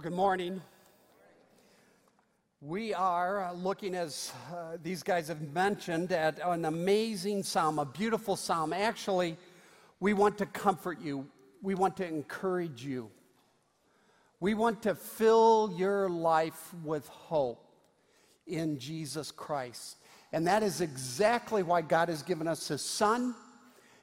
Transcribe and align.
Well, 0.00 0.08
good 0.08 0.16
morning. 0.16 0.62
We 2.62 2.94
are 2.94 3.44
uh, 3.44 3.52
looking, 3.52 3.94
as 3.94 4.32
uh, 4.50 4.78
these 4.82 5.02
guys 5.02 5.28
have 5.28 5.42
mentioned, 5.52 6.10
at 6.10 6.38
an 6.42 6.64
amazing 6.64 7.42
psalm, 7.42 7.78
a 7.78 7.84
beautiful 7.84 8.34
psalm. 8.34 8.72
Actually, 8.72 9.36
we 10.00 10.14
want 10.14 10.38
to 10.38 10.46
comfort 10.46 11.02
you, 11.02 11.26
we 11.60 11.74
want 11.74 11.98
to 11.98 12.08
encourage 12.08 12.82
you, 12.82 13.10
we 14.40 14.54
want 14.54 14.80
to 14.84 14.94
fill 14.94 15.74
your 15.76 16.08
life 16.08 16.72
with 16.82 17.06
hope 17.08 17.62
in 18.46 18.78
Jesus 18.78 19.30
Christ. 19.30 19.98
And 20.32 20.46
that 20.46 20.62
is 20.62 20.80
exactly 20.80 21.62
why 21.62 21.82
God 21.82 22.08
has 22.08 22.22
given 22.22 22.48
us 22.48 22.68
His 22.68 22.80
Son 22.80 23.34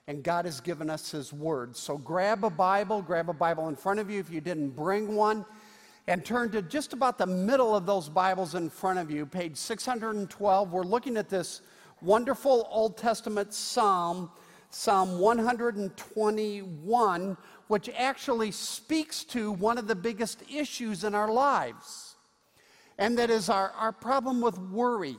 and 0.05 0.23
God 0.23 0.45
has 0.45 0.61
given 0.61 0.91
us 0.91 1.09
His 1.09 1.33
Word. 1.33 1.75
So 1.75 1.97
grab 1.97 2.43
a 2.43 2.51
Bible, 2.51 3.01
grab 3.01 3.29
a 3.29 3.33
Bible 3.33 3.67
in 3.67 3.75
front 3.75 3.99
of 3.99 4.11
you 4.11 4.19
if 4.19 4.29
you 4.29 4.41
didn't 4.41 4.75
bring 4.75 5.15
one 5.15 5.43
and 6.07 6.23
turn 6.23 6.49
to 6.51 6.61
just 6.61 6.93
about 6.93 7.17
the 7.17 7.25
middle 7.25 7.75
of 7.75 7.85
those 7.85 8.07
Bibles 8.07 8.55
in 8.55 8.69
front 8.69 8.97
of 8.97 9.11
you, 9.11 9.25
page 9.25 9.57
612. 9.57 10.71
We're 10.71 10.83
looking 10.83 11.17
at 11.17 11.27
this 11.27 11.59
wonderful 12.01 12.65
Old 12.71 12.97
Testament 12.97 13.53
psalm, 13.53 14.31
Psalm 14.69 15.19
121, 15.19 17.37
which 17.67 17.89
actually 17.97 18.51
speaks 18.51 19.25
to 19.25 19.51
one 19.51 19.77
of 19.77 19.87
the 19.87 19.95
biggest 19.95 20.43
issues 20.49 21.03
in 21.03 21.13
our 21.13 21.29
lives, 21.29 22.15
and 22.97 23.17
that 23.17 23.29
is 23.29 23.49
our, 23.49 23.71
our 23.71 23.91
problem 23.91 24.39
with 24.39 24.57
worry. 24.57 25.17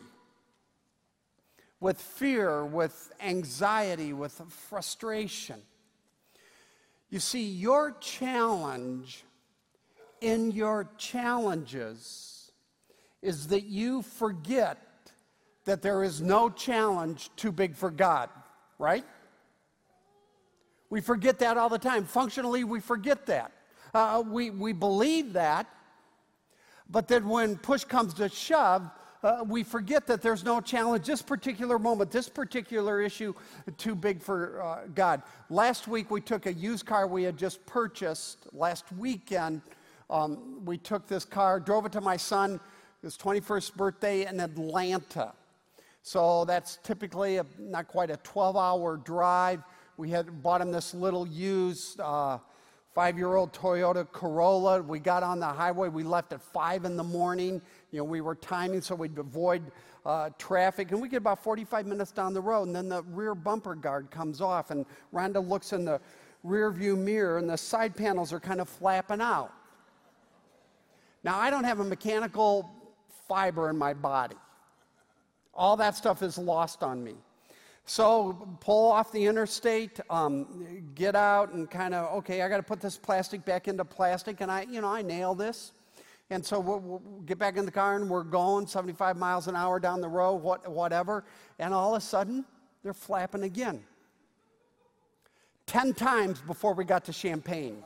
With 1.80 2.00
fear, 2.00 2.64
with 2.64 3.12
anxiety, 3.20 4.12
with 4.12 4.32
frustration. 4.48 5.62
You 7.08 7.20
see, 7.20 7.44
your 7.44 7.92
challenge 8.00 9.22
in 10.20 10.50
your 10.50 10.90
challenges 10.98 12.52
is 13.22 13.48
that 13.48 13.64
you 13.64 14.02
forget 14.02 14.78
that 15.64 15.82
there 15.82 16.02
is 16.02 16.20
no 16.20 16.48
challenge 16.48 17.30
too 17.36 17.52
big 17.52 17.74
for 17.74 17.90
God, 17.90 18.30
right? 18.78 19.04
We 20.90 21.00
forget 21.00 21.38
that 21.40 21.58
all 21.58 21.68
the 21.68 21.78
time. 21.78 22.04
Functionally, 22.04 22.64
we 22.64 22.80
forget 22.80 23.26
that. 23.26 23.52
Uh, 23.92 24.22
we, 24.26 24.50
we 24.50 24.72
believe 24.72 25.34
that, 25.34 25.66
but 26.88 27.08
then 27.08 27.28
when 27.28 27.56
push 27.56 27.84
comes 27.84 28.14
to 28.14 28.28
shove, 28.28 28.90
uh, 29.22 29.44
we 29.46 29.62
forget 29.64 30.06
that 30.06 30.22
there's 30.22 30.44
no 30.44 30.60
challenge, 30.60 31.06
this 31.06 31.22
particular 31.22 31.78
moment, 31.78 32.10
this 32.10 32.28
particular 32.28 33.00
issue, 33.00 33.34
too 33.76 33.94
big 33.94 34.22
for 34.22 34.62
uh, 34.62 34.86
God. 34.94 35.22
Last 35.50 35.88
week, 35.88 36.10
we 36.10 36.20
took 36.20 36.46
a 36.46 36.52
used 36.52 36.86
car 36.86 37.06
we 37.06 37.24
had 37.24 37.36
just 37.36 37.64
purchased 37.66 38.46
last 38.52 38.84
weekend 38.96 39.60
um, 40.10 40.64
we 40.64 40.78
took 40.78 41.06
this 41.06 41.24
car, 41.24 41.60
drove 41.60 41.86
it 41.86 41.92
to 41.92 42.00
my 42.00 42.16
son, 42.16 42.60
his 43.02 43.16
21st 43.16 43.74
birthday 43.74 44.26
in 44.26 44.40
Atlanta. 44.40 45.32
So 46.02 46.44
that's 46.44 46.78
typically 46.82 47.36
a, 47.36 47.46
not 47.58 47.88
quite 47.88 48.10
a 48.10 48.16
12 48.18 48.56
hour 48.56 48.96
drive. 48.96 49.62
We 49.96 50.10
had 50.10 50.42
bought 50.42 50.60
him 50.60 50.70
this 50.70 50.94
little 50.94 51.26
used 51.26 52.00
uh, 52.00 52.38
five 52.94 53.18
year 53.18 53.34
old 53.34 53.52
Toyota 53.52 54.10
Corolla. 54.10 54.80
We 54.82 54.98
got 55.00 55.22
on 55.22 55.40
the 55.40 55.46
highway. 55.46 55.88
We 55.88 56.04
left 56.04 56.32
at 56.32 56.40
5 56.40 56.84
in 56.84 56.96
the 56.96 57.04
morning. 57.04 57.60
You 57.90 57.98
know, 57.98 58.04
we 58.04 58.20
were 58.20 58.34
timing 58.34 58.80
so 58.80 58.94
we'd 58.94 59.18
avoid 59.18 59.62
uh, 60.06 60.30
traffic. 60.38 60.90
And 60.92 61.02
we 61.02 61.08
get 61.08 61.18
about 61.18 61.42
45 61.42 61.86
minutes 61.86 62.12
down 62.12 62.32
the 62.32 62.40
road, 62.40 62.68
and 62.68 62.74
then 62.74 62.88
the 62.88 63.02
rear 63.02 63.34
bumper 63.34 63.74
guard 63.74 64.10
comes 64.10 64.40
off, 64.40 64.70
and 64.70 64.86
Rhonda 65.12 65.46
looks 65.46 65.72
in 65.72 65.84
the 65.84 66.00
rear 66.42 66.70
view 66.70 66.96
mirror, 66.96 67.38
and 67.38 67.48
the 67.48 67.58
side 67.58 67.94
panels 67.94 68.32
are 68.32 68.40
kind 68.40 68.60
of 68.60 68.68
flapping 68.68 69.20
out. 69.20 69.52
Now, 71.24 71.38
I 71.38 71.50
don't 71.50 71.64
have 71.64 71.80
a 71.80 71.84
mechanical 71.84 72.70
fiber 73.26 73.70
in 73.70 73.76
my 73.76 73.94
body. 73.94 74.36
All 75.52 75.76
that 75.76 75.96
stuff 75.96 76.22
is 76.22 76.38
lost 76.38 76.82
on 76.82 77.02
me. 77.02 77.14
So 77.84 78.46
pull 78.60 78.92
off 78.92 79.12
the 79.12 79.24
interstate, 79.24 79.98
um, 80.10 80.84
get 80.94 81.16
out, 81.16 81.52
and 81.52 81.70
kind 81.70 81.94
of 81.94 82.18
okay. 82.18 82.42
I 82.42 82.48
got 82.48 82.58
to 82.58 82.62
put 82.62 82.80
this 82.80 82.98
plastic 82.98 83.44
back 83.46 83.66
into 83.66 83.84
plastic, 83.84 84.42
and 84.42 84.50
I, 84.50 84.66
you 84.70 84.82
know, 84.82 84.88
I 84.88 85.00
nail 85.00 85.34
this. 85.34 85.72
And 86.30 86.44
so 86.44 86.60
we'll, 86.60 86.80
we'll, 86.80 86.98
get 87.24 87.38
back 87.38 87.56
in 87.56 87.64
the 87.64 87.70
car, 87.70 87.96
and 87.96 88.10
we're 88.10 88.24
going 88.24 88.66
75 88.66 89.16
miles 89.16 89.48
an 89.48 89.56
hour 89.56 89.80
down 89.80 90.02
the 90.02 90.08
road, 90.08 90.36
what, 90.36 90.70
whatever. 90.70 91.24
And 91.58 91.72
all 91.72 91.94
of 91.94 92.02
a 92.02 92.04
sudden, 92.04 92.44
they're 92.82 92.92
flapping 92.92 93.44
again. 93.44 93.82
Ten 95.64 95.94
times 95.94 96.42
before 96.42 96.74
we 96.74 96.84
got 96.84 97.06
to 97.06 97.12
Champaign. 97.12 97.82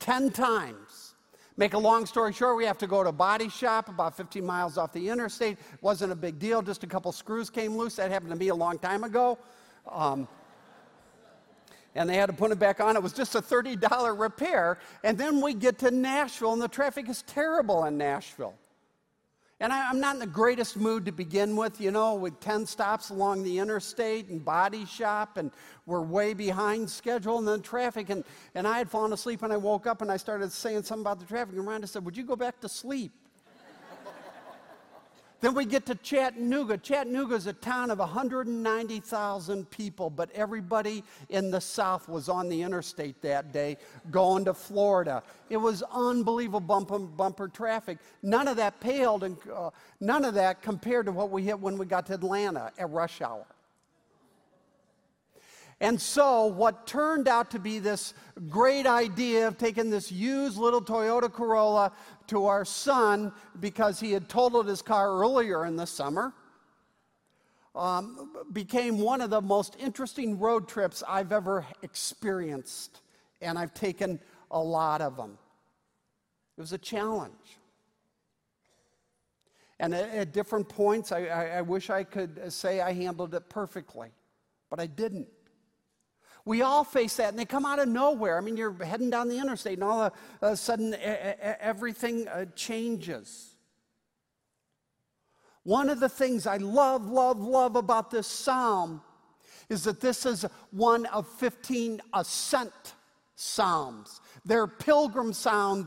10 0.00 0.30
times. 0.30 1.14
Make 1.56 1.74
a 1.74 1.78
long 1.78 2.06
story 2.06 2.32
short, 2.32 2.56
we 2.56 2.64
have 2.64 2.78
to 2.78 2.86
go 2.86 3.02
to 3.02 3.10
a 3.10 3.12
body 3.12 3.48
shop 3.48 3.88
about 3.88 4.16
15 4.16 4.44
miles 4.44 4.78
off 4.78 4.92
the 4.92 5.08
interstate. 5.08 5.58
It 5.58 5.82
Wasn't 5.82 6.10
a 6.10 6.16
big 6.16 6.38
deal, 6.38 6.62
just 6.62 6.82
a 6.84 6.86
couple 6.86 7.12
screws 7.12 7.50
came 7.50 7.76
loose. 7.76 7.96
That 7.96 8.10
happened 8.10 8.30
to 8.30 8.36
me 8.36 8.48
a 8.48 8.54
long 8.54 8.78
time 8.78 9.04
ago. 9.04 9.38
Um, 9.90 10.26
and 11.94 12.08
they 12.08 12.14
had 12.14 12.26
to 12.26 12.32
put 12.32 12.50
it 12.50 12.58
back 12.58 12.80
on. 12.80 12.96
It 12.96 13.02
was 13.02 13.12
just 13.12 13.34
a 13.34 13.42
$30 13.42 14.18
repair. 14.18 14.78
And 15.02 15.18
then 15.18 15.40
we 15.40 15.54
get 15.54 15.78
to 15.80 15.90
Nashville, 15.90 16.52
and 16.52 16.62
the 16.62 16.68
traffic 16.68 17.08
is 17.08 17.22
terrible 17.22 17.84
in 17.84 17.98
Nashville. 17.98 18.54
And 19.62 19.74
I, 19.74 19.90
am 19.90 20.00
not 20.00 20.14
in 20.14 20.20
the 20.20 20.26
greatest 20.26 20.78
mood 20.78 21.04
to 21.04 21.12
begin 21.12 21.54
with, 21.54 21.82
you 21.82 21.90
know, 21.90 22.14
with 22.14 22.40
10 22.40 22.64
stops 22.64 23.10
along 23.10 23.42
the 23.42 23.58
interstate 23.58 24.28
and 24.28 24.42
body 24.42 24.86
shop, 24.86 25.36
and 25.36 25.50
we're 25.84 26.00
way 26.00 26.32
behind 26.32 26.88
schedule 26.88 27.38
and 27.38 27.46
then 27.46 27.60
traffic. 27.60 28.08
And, 28.08 28.24
and 28.54 28.66
I 28.66 28.78
had 28.78 28.90
fallen 28.90 29.12
asleep, 29.12 29.42
and 29.42 29.52
I 29.52 29.58
woke 29.58 29.86
up 29.86 30.00
and 30.00 30.10
I 30.10 30.16
started 30.16 30.50
saying 30.50 30.84
something 30.84 31.02
about 31.02 31.20
the 31.20 31.26
traffic. 31.26 31.56
And 31.56 31.66
Rhonda 31.66 31.86
said, 31.86 32.06
Would 32.06 32.16
you 32.16 32.24
go 32.24 32.36
back 32.36 32.58
to 32.60 32.70
sleep? 32.70 33.12
Then 35.40 35.54
we 35.54 35.64
get 35.64 35.86
to 35.86 35.94
Chattanooga. 35.94 36.76
Chattanooga 36.76 37.34
is 37.34 37.46
a 37.46 37.54
town 37.54 37.90
of 37.90 37.98
190,000 37.98 39.70
people, 39.70 40.10
but 40.10 40.30
everybody 40.32 41.02
in 41.30 41.50
the 41.50 41.60
South 41.60 42.08
was 42.08 42.28
on 42.28 42.48
the 42.48 42.60
interstate 42.62 43.22
that 43.22 43.52
day 43.52 43.78
going 44.10 44.44
to 44.44 44.54
Florida. 44.54 45.22
It 45.48 45.56
was 45.56 45.82
unbelievable 45.90 46.60
bumper, 46.60 46.98
bumper 46.98 47.48
traffic. 47.48 47.98
None 48.22 48.48
of 48.48 48.58
that 48.58 48.80
paled, 48.80 49.24
and 49.24 49.36
uh, 49.54 49.70
none 50.00 50.26
of 50.26 50.34
that 50.34 50.60
compared 50.60 51.06
to 51.06 51.12
what 51.12 51.30
we 51.30 51.42
hit 51.44 51.58
when 51.58 51.78
we 51.78 51.86
got 51.86 52.06
to 52.06 52.14
Atlanta 52.14 52.70
at 52.78 52.90
rush 52.90 53.22
hour. 53.22 53.46
And 55.82 55.98
so, 55.98 56.44
what 56.44 56.86
turned 56.86 57.26
out 57.26 57.52
to 57.52 57.58
be 57.58 57.78
this 57.78 58.12
great 58.50 58.86
idea 58.86 59.48
of 59.48 59.56
taking 59.56 59.88
this 59.88 60.12
used 60.12 60.58
little 60.58 60.82
Toyota 60.82 61.32
Corolla 61.32 61.92
to 62.30 62.46
our 62.46 62.64
son 62.64 63.32
because 63.60 64.00
he 64.00 64.12
had 64.12 64.28
totaled 64.28 64.66
his 64.66 64.82
car 64.82 65.18
earlier 65.18 65.66
in 65.66 65.76
the 65.76 65.86
summer 65.86 66.32
um, 67.74 68.32
became 68.52 68.98
one 68.98 69.20
of 69.20 69.30
the 69.30 69.40
most 69.40 69.76
interesting 69.78 70.38
road 70.38 70.68
trips 70.68 71.02
I've 71.08 71.32
ever 71.32 71.66
experienced. 71.82 73.00
And 73.40 73.58
I've 73.58 73.74
taken 73.74 74.20
a 74.50 74.60
lot 74.60 75.00
of 75.00 75.16
them. 75.16 75.38
It 76.56 76.60
was 76.60 76.72
a 76.72 76.78
challenge. 76.78 77.32
And 79.78 79.94
at, 79.94 80.10
at 80.10 80.32
different 80.32 80.68
points, 80.68 81.10
I, 81.10 81.26
I, 81.26 81.44
I 81.58 81.60
wish 81.62 81.90
I 81.90 82.04
could 82.04 82.52
say 82.52 82.80
I 82.80 82.92
handled 82.92 83.34
it 83.34 83.48
perfectly, 83.48 84.10
but 84.68 84.78
I 84.78 84.86
didn't. 84.86 85.28
We 86.44 86.62
all 86.62 86.84
face 86.84 87.16
that, 87.16 87.28
and 87.28 87.38
they 87.38 87.44
come 87.44 87.66
out 87.66 87.78
of 87.78 87.88
nowhere. 87.88 88.38
I 88.38 88.40
mean, 88.40 88.56
you're 88.56 88.72
heading 88.84 89.10
down 89.10 89.28
the 89.28 89.38
interstate, 89.38 89.74
and 89.74 89.84
all 89.84 90.02
of 90.02 90.12
a 90.40 90.56
sudden, 90.56 90.94
everything 91.00 92.28
uh, 92.28 92.46
changes. 92.54 93.50
One 95.62 95.90
of 95.90 96.00
the 96.00 96.08
things 96.08 96.46
I 96.46 96.56
love, 96.56 97.06
love, 97.06 97.38
love 97.38 97.76
about 97.76 98.10
this 98.10 98.26
psalm 98.26 99.02
is 99.68 99.84
that 99.84 100.00
this 100.00 100.26
is 100.26 100.44
one 100.70 101.06
of 101.06 101.28
15 101.28 102.00
ascent 102.14 102.94
psalms. 103.36 104.20
They're 104.44 104.66
pilgrim 104.66 105.32
psalms 105.32 105.86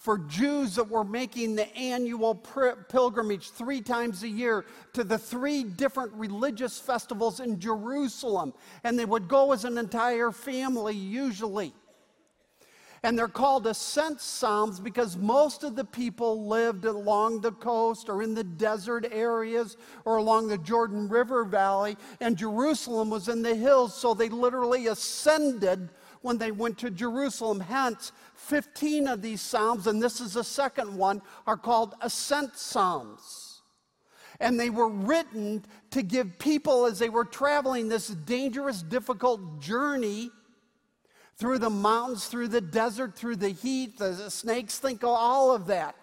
for 0.00 0.16
Jews 0.16 0.76
that 0.76 0.88
were 0.88 1.04
making 1.04 1.56
the 1.56 1.76
annual 1.76 2.34
pilgrimage 2.34 3.50
three 3.50 3.82
times 3.82 4.22
a 4.22 4.28
year 4.28 4.64
to 4.94 5.04
the 5.04 5.18
three 5.18 5.62
different 5.62 6.10
religious 6.14 6.78
festivals 6.78 7.38
in 7.38 7.60
Jerusalem. 7.60 8.54
And 8.82 8.98
they 8.98 9.04
would 9.04 9.28
go 9.28 9.52
as 9.52 9.66
an 9.66 9.76
entire 9.76 10.32
family, 10.32 10.94
usually. 10.96 11.74
And 13.02 13.18
they're 13.18 13.28
called 13.28 13.66
ascent 13.66 14.22
psalms 14.22 14.80
because 14.80 15.18
most 15.18 15.64
of 15.64 15.76
the 15.76 15.84
people 15.84 16.46
lived 16.46 16.86
along 16.86 17.42
the 17.42 17.52
coast 17.52 18.08
or 18.08 18.22
in 18.22 18.34
the 18.34 18.44
desert 18.44 19.06
areas 19.12 19.76
or 20.06 20.16
along 20.16 20.48
the 20.48 20.58
Jordan 20.58 21.10
River 21.10 21.44
Valley, 21.44 21.98
and 22.20 22.38
Jerusalem 22.38 23.10
was 23.10 23.28
in 23.28 23.42
the 23.42 23.54
hills, 23.54 23.94
so 23.94 24.14
they 24.14 24.30
literally 24.30 24.86
ascended 24.86 25.90
when 26.22 26.38
they 26.38 26.52
went 26.52 26.78
to 26.78 26.90
Jerusalem. 26.90 27.60
Hence, 27.60 28.12
15 28.34 29.08
of 29.08 29.22
these 29.22 29.40
Psalms, 29.40 29.86
and 29.86 30.02
this 30.02 30.20
is 30.20 30.34
the 30.34 30.44
second 30.44 30.96
one, 30.96 31.22
are 31.46 31.56
called 31.56 31.94
ascent 32.00 32.56
Psalms. 32.56 33.62
And 34.38 34.58
they 34.58 34.70
were 34.70 34.88
written 34.88 35.64
to 35.90 36.02
give 36.02 36.38
people, 36.38 36.86
as 36.86 36.98
they 36.98 37.10
were 37.10 37.24
traveling 37.24 37.88
this 37.88 38.08
dangerous, 38.08 38.82
difficult 38.82 39.60
journey 39.60 40.30
through 41.36 41.58
the 41.58 41.70
mountains, 41.70 42.26
through 42.26 42.48
the 42.48 42.60
desert, 42.60 43.16
through 43.16 43.36
the 43.36 43.50
heat, 43.50 43.98
the 43.98 44.30
snakes, 44.30 44.78
think 44.78 45.02
of 45.02 45.10
all 45.10 45.54
of 45.54 45.66
that, 45.66 45.94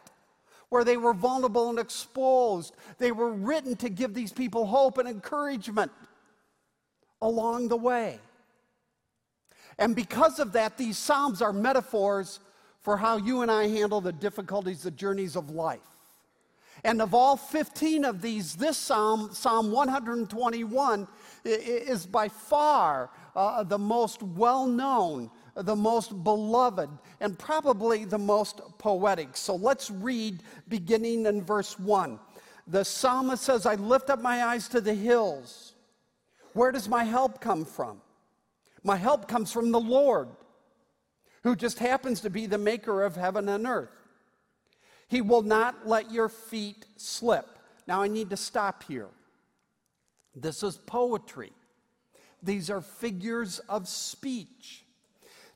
where 0.69 0.83
they 0.83 0.97
were 0.97 1.13
vulnerable 1.13 1.69
and 1.69 1.79
exposed. 1.79 2.75
They 2.97 3.11
were 3.11 3.31
written 3.31 3.75
to 3.77 3.89
give 3.89 4.13
these 4.13 4.31
people 4.31 4.65
hope 4.65 4.97
and 4.97 5.07
encouragement 5.07 5.91
along 7.21 7.67
the 7.67 7.77
way. 7.77 8.19
And 9.79 9.95
because 9.95 10.39
of 10.39 10.53
that, 10.53 10.77
these 10.77 10.97
Psalms 10.97 11.41
are 11.41 11.53
metaphors 11.53 12.39
for 12.81 12.97
how 12.97 13.17
you 13.17 13.41
and 13.41 13.51
I 13.51 13.67
handle 13.67 14.01
the 14.01 14.13
difficulties, 14.13 14.83
the 14.83 14.91
journeys 14.91 15.35
of 15.35 15.49
life. 15.49 15.79
And 16.83 17.01
of 17.01 17.13
all 17.13 17.37
15 17.37 18.05
of 18.05 18.21
these, 18.21 18.55
this 18.55 18.77
Psalm, 18.77 19.29
Psalm 19.33 19.71
121, 19.71 21.07
is 21.43 22.05
by 22.05 22.29
far 22.29 23.09
uh, 23.35 23.63
the 23.63 23.77
most 23.77 24.21
well 24.21 24.65
known, 24.65 25.29
the 25.55 25.75
most 25.75 26.23
beloved, 26.23 26.89
and 27.19 27.37
probably 27.37 28.05
the 28.05 28.17
most 28.17 28.61
poetic. 28.77 29.35
So 29.35 29.55
let's 29.55 29.89
read 29.89 30.43
beginning 30.67 31.25
in 31.25 31.43
verse 31.43 31.79
1. 31.79 32.19
The 32.67 32.83
psalmist 32.83 33.43
says, 33.43 33.65
I 33.65 33.75
lift 33.75 34.09
up 34.09 34.21
my 34.21 34.45
eyes 34.45 34.67
to 34.69 34.81
the 34.81 34.93
hills. 34.93 35.73
Where 36.53 36.71
does 36.71 36.89
my 36.89 37.03
help 37.03 37.39
come 37.39 37.65
from? 37.65 38.01
My 38.87 38.95
help 38.95 39.27
comes 39.27 39.51
from 39.51 39.73
the 39.73 39.81
Lord, 39.81 40.29
who 41.43 41.57
just 41.57 41.77
happens 41.77 42.21
to 42.21 42.29
be 42.29 42.45
the 42.45 42.57
maker 42.57 43.03
of 43.03 43.17
heaven 43.17 43.49
and 43.49 43.67
earth. 43.67 43.89
He 45.09 45.19
will 45.19 45.41
not 45.41 45.85
let 45.85 46.09
your 46.09 46.29
feet 46.29 46.85
slip. 46.95 47.59
Now, 47.85 48.01
I 48.01 48.07
need 48.07 48.29
to 48.29 48.37
stop 48.37 48.85
here. 48.87 49.09
This 50.33 50.63
is 50.63 50.77
poetry. 50.77 51.51
These 52.41 52.69
are 52.69 52.79
figures 52.79 53.59
of 53.67 53.89
speech. 53.89 54.85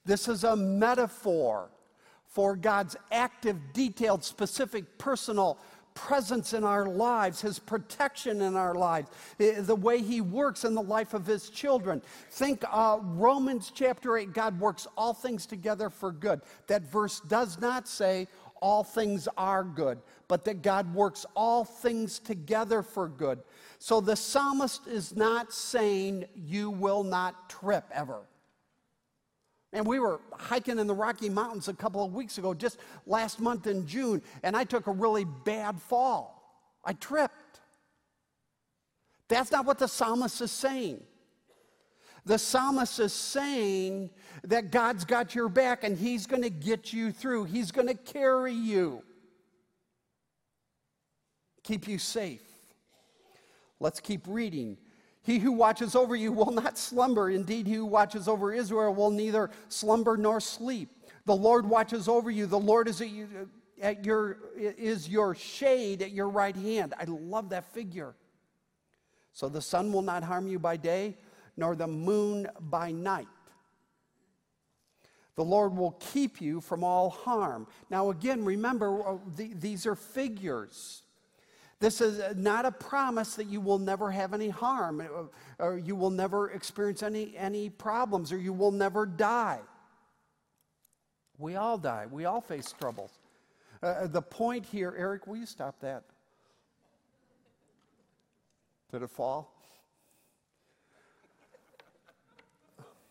This 0.04 0.28
is 0.28 0.44
a 0.44 0.58
metaphor 0.58 1.70
for 2.26 2.58
God's 2.58 2.98
active, 3.14 3.56
detailed, 3.72 4.26
specific, 4.26 4.98
personal 4.98 5.58
presence 6.06 6.54
in 6.54 6.64
our 6.64 6.88
lives, 6.88 7.42
His 7.42 7.60
protection 7.60 8.42
in 8.42 8.56
our 8.56 8.74
lives, 8.74 9.10
the 9.38 9.76
way 9.76 10.02
He 10.02 10.20
works 10.20 10.66
in 10.66 10.74
the 10.74 10.82
life 10.82 11.14
of 11.14 11.26
His 11.26 11.50
children. 11.50 12.02
Think 12.32 12.64
uh, 12.72 12.98
Romans 13.02 13.72
chapter 13.74 14.18
8 14.18 14.34
God 14.34 14.60
works 14.60 14.88
all 14.98 15.14
things 15.14 15.46
together 15.46 15.90
for 15.90 16.12
good. 16.12 16.42
That 16.68 16.82
verse 16.84 17.20
does 17.22 17.60
not 17.60 17.88
say 17.88 18.28
all 18.62 18.84
things 18.84 19.28
are 19.38 19.64
good, 19.64 20.00
but 20.28 20.44
that 20.46 20.62
God 20.62 20.94
works 20.94 21.26
all 21.36 21.64
things 21.64 22.20
together 22.20 22.82
for 22.82 23.08
good. 23.08 23.40
So 23.80 24.02
the 24.02 24.16
psalmist 24.16 24.88
is 24.88 25.16
not 25.16 25.54
saying 25.54 26.26
you 26.36 26.70
will 26.70 27.04
not 27.04 27.50
trip 27.50 27.86
ever. 27.92 28.22
And 29.74 29.86
we 29.86 30.00
were 30.00 30.20
hiking 30.34 30.80
in 30.80 30.88
the 30.88 30.94
Rocky 30.94 31.30
Mountains 31.30 31.68
a 31.68 31.74
couple 31.74 32.04
of 32.04 32.14
weeks 32.14 32.38
ago, 32.38 32.54
just 32.54 32.78
last 33.06 33.40
month 33.40 33.68
in 33.68 33.88
June, 33.88 34.22
and 34.44 34.56
I 34.56 34.66
took 34.66 34.88
a 34.88 34.92
really 34.92 35.26
bad 35.26 35.82
fall. 35.82 36.68
I 36.84 36.94
tripped. 36.94 37.34
That's 39.30 39.52
not 39.52 39.66
what 39.66 39.80
the 39.80 39.88
psalmist 39.88 40.42
is 40.42 40.52
saying. 40.52 41.02
The 42.26 42.38
psalmist 42.38 43.00
is 43.00 43.14
saying 43.14 44.12
that 44.44 44.72
God's 44.72 45.06
got 45.06 45.34
your 45.34 45.50
back 45.50 45.84
and 45.84 45.98
He's 45.98 46.28
going 46.28 46.44
to 46.44 46.50
get 46.50 46.94
you 46.94 47.12
through, 47.12 47.46
He's 47.46 47.72
going 47.72 47.88
to 47.88 47.96
carry 47.96 48.54
you, 48.54 49.04
keep 51.64 51.88
you 51.88 51.98
safe. 51.98 52.42
Let's 53.80 54.00
keep 54.00 54.28
reading. 54.28 54.78
He 55.24 55.40
who 55.40 55.52
watches 55.52 55.96
over 55.96 56.16
you 56.16 56.32
will 56.32 56.52
not 56.52 56.78
slumber. 56.78 57.30
Indeed, 57.30 57.68
he 57.68 57.76
who 57.76 57.86
watches 57.86 58.28
over 58.28 58.52
Israel 58.52 58.94
will 58.94 59.12
neither 59.12 59.52
slumber 59.70 60.18
nor 60.18 60.40
sleep. 60.40 60.90
The 61.26 61.36
Lord 61.36 61.66
watches 61.66 62.08
over 62.08 62.32
you. 62.32 62.48
The 62.48 62.60
Lord 62.60 62.88
is 62.88 63.00
you, 63.00 63.48
at 63.82 64.06
your, 64.06 64.38
is 64.58 65.08
your 65.08 65.36
shade 65.36 66.02
at 66.02 66.12
your 66.12 66.30
right 66.30 66.56
hand. 66.56 66.94
I 67.00 67.06
love 67.06 67.50
that 67.50 67.72
figure. 67.74 68.16
So 69.34 69.48
the 69.48 69.62
sun 69.62 69.94
will 69.94 70.02
not 70.02 70.24
harm 70.24 70.48
you 70.48 70.60
by 70.60 70.78
day, 70.78 71.18
nor 71.56 71.76
the 71.76 71.88
moon 71.88 72.48
by 72.60 72.92
night. 72.92 73.28
The 75.36 75.46
Lord 75.46 75.76
will 75.76 75.98
keep 76.00 76.42
you 76.42 76.62
from 76.62 76.84
all 76.84 77.10
harm. 77.10 77.68
Now, 77.90 78.10
again, 78.10 78.44
remember, 78.44 79.08
uh, 79.08 79.18
these 79.36 79.86
are 79.86 79.96
figures. 79.96 81.04
This 81.82 82.00
is 82.00 82.36
not 82.38 82.66
a 82.66 82.72
promise 82.72 83.34
that 83.36 83.48
you 83.48 83.60
will 83.60 83.80
never 83.80 84.12
have 84.12 84.36
any 84.36 84.50
harm, 84.50 85.02
uh, 85.02 85.24
or 85.58 85.80
you 85.80 85.96
will 85.96 86.12
never 86.12 86.52
experience 86.52 87.02
any, 87.02 87.36
any 87.36 87.72
problems, 87.72 88.32
or 88.32 88.38
you 88.38 88.54
will 88.54 88.72
never 88.72 89.08
die. 89.08 89.60
We 91.40 91.56
all 91.56 91.80
die, 91.80 92.06
we 92.10 92.26
all 92.26 92.40
face 92.40 92.72
troubles. 92.80 93.18
Uh, 93.82 93.88
uh, 93.88 94.08
the 94.08 94.22
point 94.22 94.64
here, 94.64 94.94
Eric, 94.96 95.26
will 95.26 95.38
you 95.38 95.48
stop 95.48 95.80
that? 95.80 96.04
Did 98.92 99.02
it 99.02 99.10
fall? 99.10 99.52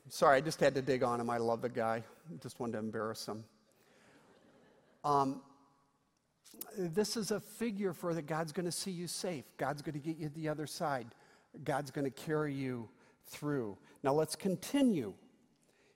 Sorry, 0.09 0.37
I 0.37 0.41
just 0.41 0.61
had 0.61 0.77
to 0.77 0.83
dig 0.83 1.03
on 1.03 1.21
him. 1.21 1.29
I 1.29 1.39
love 1.39 1.61
the 1.61 1.69
guy. 1.69 2.05
Just 2.41 2.61
wanted 2.61 2.75
to 2.75 2.79
embarrass 2.79 3.27
him. 3.27 3.43
Um, 5.03 5.41
this 6.77 7.17
is 7.17 7.31
a 7.31 7.41
figure 7.41 7.93
for 7.93 8.15
that 8.15 8.27
God's 8.27 8.53
going 8.53 8.67
to 8.67 8.73
see 8.73 8.91
you 8.91 9.07
safe. 9.07 9.45
God's 9.57 9.83
going 9.83 9.95
to 9.95 10.01
get 10.01 10.17
you 10.17 10.29
to 10.29 10.35
the 10.35 10.49
other 10.49 10.67
side. 10.67 11.07
God's 11.65 11.91
going 11.91 12.05
to 12.05 12.11
carry 12.11 12.55
you 12.55 12.89
through. 13.27 13.77
Now 14.03 14.13
let's 14.13 14.37
continue. 14.37 15.15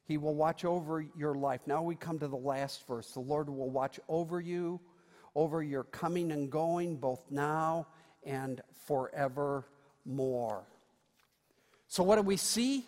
He 0.04 0.18
will 0.18 0.34
watch 0.34 0.64
over 0.64 1.04
your 1.16 1.34
life. 1.34 1.60
Now 1.66 1.82
we 1.82 1.94
come 1.94 2.18
to 2.18 2.28
the 2.28 2.36
last 2.36 2.86
verse. 2.86 3.10
The 3.12 3.20
Lord 3.20 3.48
will 3.48 3.70
watch 3.70 3.98
over 4.08 4.40
you, 4.40 4.80
over 5.34 5.62
your 5.62 5.84
coming 5.84 6.32
and 6.32 6.50
going, 6.50 6.96
both 6.96 7.24
now 7.30 7.86
and 8.24 8.60
forevermore. 8.86 9.64
So, 11.88 12.02
what 12.02 12.16
do 12.16 12.22
we 12.22 12.36
see? 12.36 12.84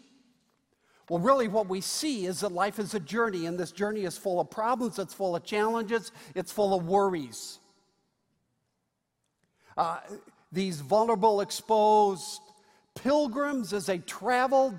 Well, 1.09 1.21
really, 1.21 1.47
what 1.47 1.69
we 1.69 1.81
see 1.81 2.27
is 2.27 2.41
that 2.41 2.51
life 2.51 2.79
is 2.81 2.95
a 2.95 3.01
journey, 3.01 3.47
and 3.47 3.57
this 3.59 3.71
journey 3.71 4.05
is 4.05 4.19
full 4.19 4.41
of 4.41 4.51
problems, 4.51 4.99
it's 4.99 5.15
full 5.15 5.37
of 5.37 5.45
challenges, 5.45 6.11
it's 6.35 6.51
full 6.51 6.75
of 6.75 6.87
worries. 6.87 7.61
Uh, 9.77 9.99
these 10.51 10.81
vulnerable, 10.81 11.43
exposed 11.43 12.41
pilgrims, 12.97 13.73
as 13.73 13.87
they 13.87 13.99
traveled 13.99 14.75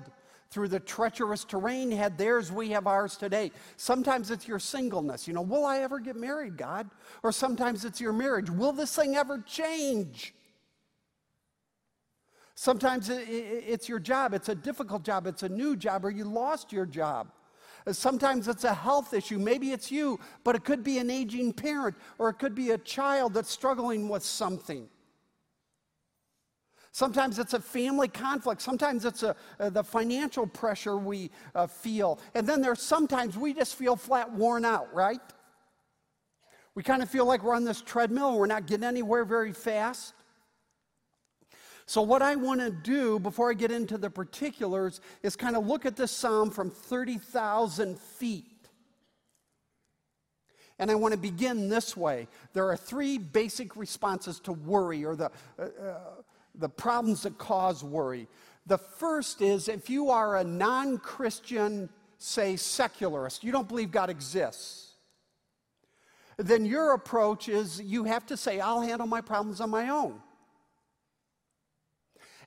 through 0.50 0.68
the 0.68 0.80
treacherous 0.80 1.44
terrain, 1.44 1.90
had 1.90 2.18
theirs, 2.18 2.52
we 2.52 2.70
have 2.70 2.86
ours 2.86 3.16
today. 3.16 3.50
Sometimes 3.76 4.30
it's 4.30 4.46
your 4.46 4.58
singleness. 4.58 5.28
You 5.28 5.34
know, 5.34 5.42
will 5.42 5.64
I 5.64 5.78
ever 5.78 5.98
get 5.98 6.16
married, 6.16 6.56
God? 6.56 6.90
Or 7.22 7.32
sometimes 7.32 7.84
it's 7.84 8.00
your 8.00 8.12
marriage. 8.12 8.50
Will 8.50 8.72
this 8.72 8.94
thing 8.94 9.16
ever 9.16 9.38
change? 9.46 10.34
Sometimes 12.60 13.08
it's 13.08 13.88
your 13.88 14.00
job. 14.00 14.34
It's 14.34 14.48
a 14.48 14.54
difficult 14.56 15.04
job. 15.04 15.28
It's 15.28 15.44
a 15.44 15.48
new 15.48 15.76
job, 15.76 16.04
or 16.04 16.10
you 16.10 16.24
lost 16.24 16.72
your 16.72 16.86
job. 16.86 17.30
Sometimes 17.92 18.48
it's 18.48 18.64
a 18.64 18.74
health 18.74 19.14
issue. 19.14 19.38
Maybe 19.38 19.70
it's 19.70 19.92
you, 19.92 20.18
but 20.42 20.56
it 20.56 20.64
could 20.64 20.82
be 20.82 20.98
an 20.98 21.08
aging 21.08 21.52
parent 21.52 21.94
or 22.18 22.30
it 22.30 22.40
could 22.40 22.56
be 22.56 22.72
a 22.72 22.78
child 22.78 23.34
that's 23.34 23.48
struggling 23.48 24.08
with 24.08 24.24
something. 24.24 24.88
Sometimes 26.90 27.38
it's 27.38 27.54
a 27.54 27.60
family 27.60 28.08
conflict. 28.08 28.60
Sometimes 28.60 29.04
it's 29.04 29.22
a, 29.22 29.36
uh, 29.60 29.70
the 29.70 29.84
financial 29.84 30.44
pressure 30.44 30.96
we 30.96 31.30
uh, 31.54 31.68
feel. 31.68 32.18
And 32.34 32.44
then 32.44 32.60
there's 32.60 32.82
sometimes 32.82 33.38
we 33.38 33.54
just 33.54 33.76
feel 33.76 33.94
flat 33.94 34.32
worn 34.32 34.64
out, 34.64 34.92
right? 34.92 35.20
We 36.74 36.82
kind 36.82 37.04
of 37.04 37.08
feel 37.08 37.24
like 37.24 37.44
we're 37.44 37.54
on 37.54 37.64
this 37.64 37.80
treadmill 37.80 38.36
we're 38.36 38.46
not 38.46 38.66
getting 38.66 38.84
anywhere 38.84 39.24
very 39.24 39.52
fast. 39.52 40.14
So, 41.88 42.02
what 42.02 42.20
I 42.20 42.36
want 42.36 42.60
to 42.60 42.70
do 42.70 43.18
before 43.18 43.50
I 43.50 43.54
get 43.54 43.70
into 43.70 43.96
the 43.96 44.10
particulars 44.10 45.00
is 45.22 45.36
kind 45.36 45.56
of 45.56 45.66
look 45.66 45.86
at 45.86 45.96
this 45.96 46.12
psalm 46.12 46.50
from 46.50 46.68
30,000 46.68 47.98
feet. 47.98 48.68
And 50.78 50.90
I 50.90 50.96
want 50.96 51.12
to 51.12 51.18
begin 51.18 51.70
this 51.70 51.96
way. 51.96 52.28
There 52.52 52.68
are 52.68 52.76
three 52.76 53.16
basic 53.16 53.74
responses 53.74 54.38
to 54.40 54.52
worry 54.52 55.02
or 55.06 55.16
the, 55.16 55.30
uh, 55.58 55.62
uh, 55.62 55.98
the 56.54 56.68
problems 56.68 57.22
that 57.22 57.38
cause 57.38 57.82
worry. 57.82 58.28
The 58.66 58.76
first 58.76 59.40
is 59.40 59.66
if 59.66 59.88
you 59.88 60.10
are 60.10 60.36
a 60.36 60.44
non 60.44 60.98
Christian, 60.98 61.88
say 62.18 62.56
secularist, 62.56 63.42
you 63.42 63.50
don't 63.50 63.66
believe 63.66 63.92
God 63.92 64.10
exists, 64.10 64.92
then 66.36 66.66
your 66.66 66.92
approach 66.92 67.48
is 67.48 67.80
you 67.80 68.04
have 68.04 68.26
to 68.26 68.36
say, 68.36 68.60
I'll 68.60 68.82
handle 68.82 69.06
my 69.06 69.22
problems 69.22 69.62
on 69.62 69.70
my 69.70 69.88
own. 69.88 70.20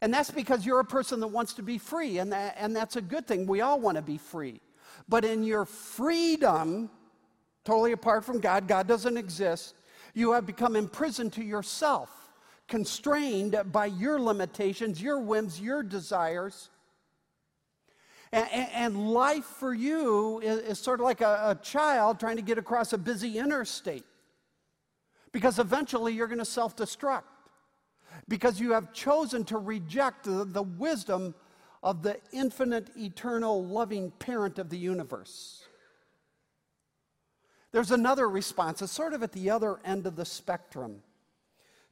And 0.01 0.12
that's 0.13 0.31
because 0.31 0.65
you're 0.65 0.79
a 0.79 0.86
person 0.86 1.20
that 1.20 1.27
wants 1.27 1.53
to 1.53 1.62
be 1.62 1.77
free, 1.77 2.17
and, 2.17 2.31
that, 2.31 2.55
and 2.58 2.75
that's 2.75 2.96
a 2.96 3.01
good 3.01 3.27
thing. 3.27 3.46
We 3.46 3.62
all 3.62 3.79
want 3.79 3.98
to 3.98 4.01
be 4.01 4.17
free. 4.17 4.60
But 5.08 5.24
in 5.24 5.43
your 5.43 5.65
freedom, 5.65 6.89
totally 7.63 7.91
apart 7.91 8.25
from 8.25 8.39
God, 8.39 8.67
God 8.67 8.88
doesn't 8.88 9.17
exist, 9.17 9.75
you 10.13 10.31
have 10.31 10.46
become 10.46 10.75
imprisoned 10.75 11.34
to 11.34 11.43
yourself, 11.43 12.10
constrained 12.67 13.55
by 13.72 13.86
your 13.86 14.20
limitations, 14.20 15.01
your 15.01 15.20
whims, 15.20 15.62
your 15.62 15.84
desires. 15.84 16.70
And, 18.34 18.48
and 18.74 19.12
life 19.12 19.46
for 19.46 19.74
you 19.74 20.39
is, 20.39 20.60
is 20.60 20.79
sort 20.79 21.00
of 21.00 21.03
like 21.03 21.22
a, 21.22 21.50
a 21.50 21.55
child 21.62 22.20
trying 22.20 22.38
to 22.38 22.41
get 22.41 22.58
across 22.58 22.93
a 22.93 22.98
busy 22.98 23.38
interstate. 23.38 24.05
Because 25.31 25.60
eventually 25.60 26.13
you're 26.13 26.27
going 26.27 26.39
to 26.39 26.46
self 26.46 26.75
destruct. 26.75 27.24
Because 28.31 28.61
you 28.61 28.71
have 28.71 28.93
chosen 28.93 29.43
to 29.45 29.57
reject 29.57 30.23
the, 30.23 30.45
the 30.45 30.63
wisdom 30.63 31.35
of 31.83 32.01
the 32.01 32.17
infinite, 32.31 32.88
eternal, 32.95 33.65
loving 33.65 34.09
parent 34.11 34.57
of 34.57 34.69
the 34.69 34.77
universe. 34.77 35.65
There's 37.73 37.91
another 37.91 38.29
response, 38.29 38.81
it's 38.81 38.93
sort 38.93 39.11
of 39.11 39.21
at 39.21 39.33
the 39.33 39.50
other 39.50 39.81
end 39.83 40.07
of 40.07 40.15
the 40.15 40.23
spectrum 40.23 41.03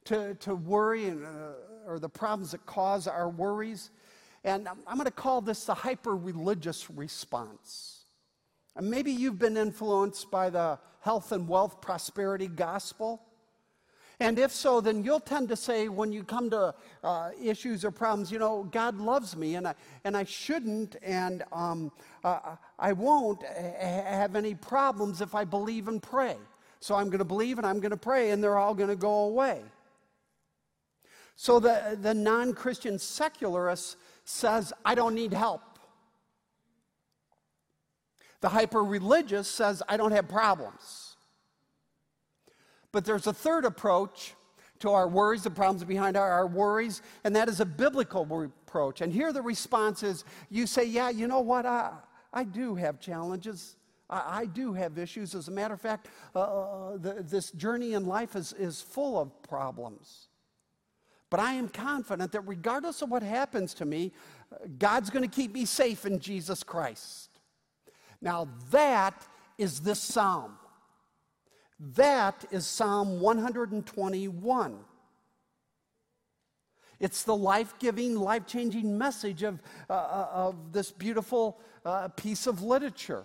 to, 0.06 0.34
to 0.36 0.54
worry 0.54 1.08
and, 1.08 1.26
uh, 1.26 1.86
or 1.86 1.98
the 1.98 2.08
problems 2.08 2.52
that 2.52 2.64
cause 2.64 3.06
our 3.06 3.28
worries. 3.28 3.90
And 4.42 4.66
I'm 4.66 4.96
going 4.96 5.04
to 5.04 5.10
call 5.10 5.42
this 5.42 5.66
the 5.66 5.74
hyper 5.74 6.16
religious 6.16 6.88
response. 6.88 8.04
And 8.76 8.90
maybe 8.90 9.12
you've 9.12 9.38
been 9.38 9.58
influenced 9.58 10.30
by 10.30 10.48
the 10.48 10.78
health 11.00 11.32
and 11.32 11.46
wealth 11.46 11.82
prosperity 11.82 12.46
gospel. 12.48 13.20
And 14.20 14.38
if 14.38 14.52
so, 14.52 14.82
then 14.82 15.02
you'll 15.02 15.18
tend 15.18 15.48
to 15.48 15.56
say 15.56 15.88
when 15.88 16.12
you 16.12 16.22
come 16.22 16.50
to 16.50 16.74
uh, 17.02 17.30
issues 17.42 17.86
or 17.86 17.90
problems, 17.90 18.30
you 18.30 18.38
know, 18.38 18.68
God 18.70 18.98
loves 18.98 19.34
me 19.34 19.54
and 19.54 19.66
I, 19.66 19.74
and 20.04 20.14
I 20.14 20.24
shouldn't 20.24 20.96
and 21.02 21.42
um, 21.52 21.90
uh, 22.22 22.56
I 22.78 22.92
won't 22.92 23.42
have 23.42 24.36
any 24.36 24.54
problems 24.54 25.22
if 25.22 25.34
I 25.34 25.44
believe 25.44 25.88
and 25.88 26.02
pray. 26.02 26.36
So 26.80 26.94
I'm 26.94 27.06
going 27.06 27.18
to 27.18 27.24
believe 27.24 27.56
and 27.56 27.66
I'm 27.66 27.80
going 27.80 27.92
to 27.92 27.96
pray 27.96 28.30
and 28.30 28.44
they're 28.44 28.58
all 28.58 28.74
going 28.74 28.90
to 28.90 28.96
go 28.96 29.24
away. 29.24 29.62
So 31.34 31.58
the, 31.58 31.98
the 31.98 32.12
non 32.12 32.52
Christian 32.52 32.98
secularist 32.98 33.96
says, 34.24 34.74
I 34.84 34.94
don't 34.94 35.14
need 35.14 35.32
help. 35.32 35.62
The 38.42 38.50
hyper 38.50 38.84
religious 38.84 39.48
says, 39.48 39.82
I 39.88 39.96
don't 39.96 40.12
have 40.12 40.28
problems. 40.28 41.09
But 42.92 43.04
there's 43.04 43.26
a 43.26 43.32
third 43.32 43.64
approach 43.64 44.34
to 44.80 44.90
our 44.90 45.06
worries, 45.08 45.42
the 45.42 45.50
problems 45.50 45.84
behind 45.84 46.16
our, 46.16 46.30
our, 46.30 46.46
worries, 46.46 47.02
and 47.24 47.36
that 47.36 47.48
is 47.48 47.60
a 47.60 47.66
biblical 47.66 48.22
approach. 48.44 49.02
And 49.02 49.12
here 49.12 49.32
the 49.32 49.42
response 49.42 50.02
is 50.02 50.24
you 50.48 50.66
say, 50.66 50.84
Yeah, 50.84 51.10
you 51.10 51.26
know 51.26 51.40
what? 51.40 51.66
I, 51.66 51.92
I 52.32 52.44
do 52.44 52.74
have 52.74 52.98
challenges. 52.98 53.76
I, 54.08 54.40
I 54.40 54.46
do 54.46 54.72
have 54.72 54.98
issues. 54.98 55.34
As 55.34 55.48
a 55.48 55.50
matter 55.50 55.74
of 55.74 55.80
fact, 55.80 56.08
uh, 56.34 56.40
uh 56.40 56.96
the, 56.96 57.22
this 57.22 57.50
journey 57.52 57.92
in 57.92 58.06
life 58.06 58.34
is, 58.34 58.52
is 58.54 58.80
full 58.80 59.20
of 59.20 59.42
problems. 59.42 60.28
But 61.28 61.40
I 61.40 61.54
am 61.54 61.68
confident 61.68 62.32
that 62.32 62.40
regardless 62.40 63.02
of 63.02 63.10
what 63.10 63.22
happens 63.22 63.72
to 63.74 63.84
me, 63.84 64.12
God's 64.78 65.10
going 65.10 65.28
to 65.28 65.34
keep 65.34 65.52
me 65.52 65.64
safe 65.64 66.04
in 66.04 66.18
Jesus 66.18 66.64
Christ. 66.64 67.30
Now, 68.20 68.48
that 68.72 69.26
is 69.56 69.80
this 69.80 70.00
psalm. 70.00 70.56
That 71.80 72.44
is 72.50 72.66
Psalm 72.66 73.20
121. 73.20 74.78
It's 76.98 77.22
the 77.22 77.34
life 77.34 77.74
giving, 77.78 78.14
life 78.16 78.46
changing 78.46 78.98
message 78.98 79.42
of, 79.42 79.62
uh, 79.88 79.94
uh, 79.94 80.28
of 80.30 80.72
this 80.72 80.90
beautiful 80.90 81.58
uh, 81.86 82.08
piece 82.08 82.46
of 82.46 82.62
literature. 82.62 83.24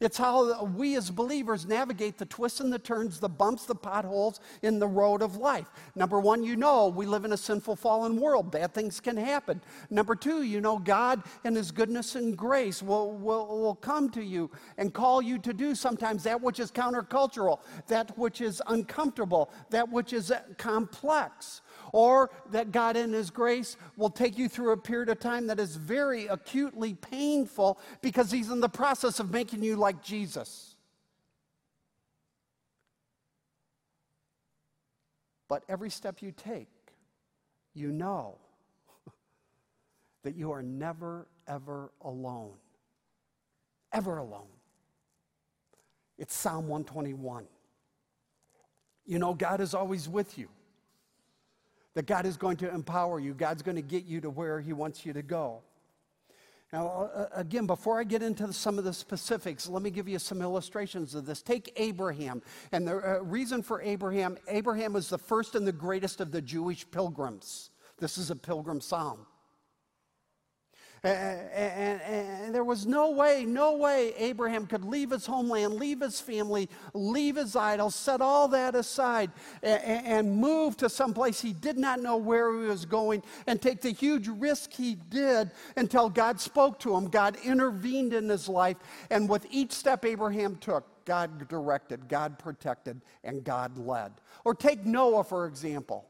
It's 0.00 0.16
how 0.16 0.64
we 0.64 0.96
as 0.96 1.10
believers 1.10 1.66
navigate 1.66 2.18
the 2.18 2.26
twists 2.26 2.60
and 2.60 2.72
the 2.72 2.78
turns, 2.78 3.20
the 3.20 3.28
bumps, 3.28 3.66
the 3.66 3.74
potholes 3.74 4.40
in 4.62 4.78
the 4.78 4.86
road 4.86 5.22
of 5.22 5.36
life. 5.36 5.66
Number 5.94 6.20
one, 6.20 6.44
you 6.44 6.56
know 6.56 6.88
we 6.88 7.06
live 7.06 7.24
in 7.24 7.32
a 7.32 7.36
sinful, 7.36 7.76
fallen 7.76 8.20
world. 8.20 8.50
Bad 8.50 8.74
things 8.74 9.00
can 9.00 9.16
happen. 9.16 9.60
Number 9.90 10.14
two, 10.14 10.42
you 10.42 10.60
know 10.60 10.78
God 10.78 11.22
and 11.44 11.56
His 11.56 11.70
goodness 11.70 12.14
and 12.14 12.36
grace 12.36 12.82
will, 12.82 13.12
will, 13.12 13.46
will 13.60 13.74
come 13.74 14.10
to 14.10 14.22
you 14.22 14.50
and 14.76 14.92
call 14.92 15.20
you 15.20 15.38
to 15.38 15.52
do 15.52 15.74
sometimes 15.74 16.22
that 16.24 16.40
which 16.40 16.60
is 16.60 16.70
countercultural, 16.70 17.60
that 17.88 18.16
which 18.16 18.40
is 18.40 18.62
uncomfortable, 18.66 19.50
that 19.70 19.88
which 19.90 20.12
is 20.12 20.32
complex 20.56 21.62
or 21.92 22.30
that 22.50 22.72
God 22.72 22.96
in 22.96 23.12
His 23.12 23.30
grace 23.30 23.76
will 23.96 24.10
take 24.10 24.38
you 24.38 24.48
through 24.48 24.72
a 24.72 24.76
period 24.76 25.08
of 25.08 25.20
time 25.20 25.46
that 25.48 25.58
is 25.58 25.76
very 25.76 26.26
acutely 26.26 26.94
painful 26.94 27.78
because 28.02 28.30
He's 28.30 28.50
in 28.50 28.60
the 28.60 28.68
process 28.68 29.20
of 29.20 29.30
making 29.30 29.62
you 29.62 29.76
like 29.76 30.02
Jesus. 30.02 30.76
But 35.48 35.64
every 35.68 35.90
step 35.90 36.20
you 36.20 36.32
take, 36.32 36.68
you 37.74 37.90
know 37.90 38.36
that 40.22 40.34
you 40.34 40.52
are 40.52 40.62
never, 40.62 41.26
ever 41.46 41.90
alone. 42.02 42.52
Ever 43.92 44.18
alone. 44.18 44.48
It's 46.18 46.34
Psalm 46.34 46.68
121. 46.68 47.46
You 49.06 49.18
know, 49.18 49.32
God 49.32 49.62
is 49.62 49.72
always 49.72 50.06
with 50.06 50.36
you 50.36 50.48
that 51.98 52.06
God 52.06 52.26
is 52.26 52.36
going 52.36 52.56
to 52.58 52.72
empower 52.72 53.18
you, 53.18 53.34
God's 53.34 53.60
going 53.60 53.74
to 53.74 53.82
get 53.82 54.04
you 54.04 54.20
to 54.20 54.30
where 54.30 54.60
He 54.60 54.72
wants 54.72 55.04
you 55.04 55.12
to 55.14 55.20
go. 55.20 55.62
Now, 56.72 56.86
uh, 56.86 56.90
uh, 56.90 57.26
again, 57.34 57.66
before 57.66 57.98
I 57.98 58.04
get 58.04 58.22
into 58.22 58.52
some 58.52 58.78
of 58.78 58.84
the 58.84 58.92
specifics, 58.92 59.68
let 59.68 59.82
me 59.82 59.90
give 59.90 60.08
you 60.08 60.20
some 60.20 60.40
illustrations 60.40 61.16
of 61.16 61.26
this. 61.26 61.42
Take 61.42 61.72
Abraham. 61.74 62.40
And 62.70 62.86
the 62.86 62.98
uh, 62.98 63.24
reason 63.24 63.64
for 63.64 63.82
Abraham 63.82 64.38
Abraham 64.46 64.92
was 64.92 65.08
the 65.08 65.18
first 65.18 65.56
and 65.56 65.66
the 65.66 65.72
greatest 65.72 66.20
of 66.20 66.30
the 66.30 66.40
Jewish 66.40 66.88
pilgrims. 66.88 67.70
This 67.98 68.16
is 68.16 68.30
a 68.30 68.36
pilgrim 68.36 68.80
psalm. 68.80 69.26
And, 71.02 71.50
and, 71.50 72.00
and, 72.02 72.54
there 72.54 72.64
was 72.64 72.86
no 72.86 73.10
way, 73.10 73.44
no 73.44 73.76
way 73.76 74.14
Abraham 74.16 74.66
could 74.66 74.84
leave 74.84 75.10
his 75.10 75.26
homeland, 75.26 75.74
leave 75.74 76.00
his 76.00 76.20
family, 76.20 76.68
leave 76.92 77.36
his 77.36 77.54
idols, 77.54 77.94
set 77.94 78.20
all 78.20 78.48
that 78.48 78.74
aside, 78.74 79.30
and, 79.62 80.06
and 80.06 80.36
move 80.36 80.76
to 80.78 80.88
someplace 80.88 81.40
he 81.40 81.52
did 81.52 81.78
not 81.78 82.00
know 82.00 82.16
where 82.16 82.52
he 82.52 82.66
was 82.66 82.84
going, 82.84 83.22
and 83.46 83.62
take 83.62 83.80
the 83.80 83.90
huge 83.90 84.26
risk 84.28 84.72
he 84.72 84.96
did 85.08 85.50
until 85.76 86.08
God 86.08 86.40
spoke 86.40 86.80
to 86.80 86.96
him. 86.96 87.06
God 87.08 87.36
intervened 87.44 88.12
in 88.12 88.28
his 88.28 88.48
life, 88.48 88.78
and 89.10 89.28
with 89.28 89.46
each 89.50 89.72
step 89.72 90.04
Abraham 90.04 90.56
took, 90.56 90.84
God 91.04 91.48
directed, 91.48 92.08
God 92.08 92.38
protected, 92.38 93.00
and 93.24 93.44
God 93.44 93.78
led. 93.78 94.12
Or 94.44 94.54
take 94.54 94.84
Noah, 94.84 95.24
for 95.24 95.46
example. 95.46 96.06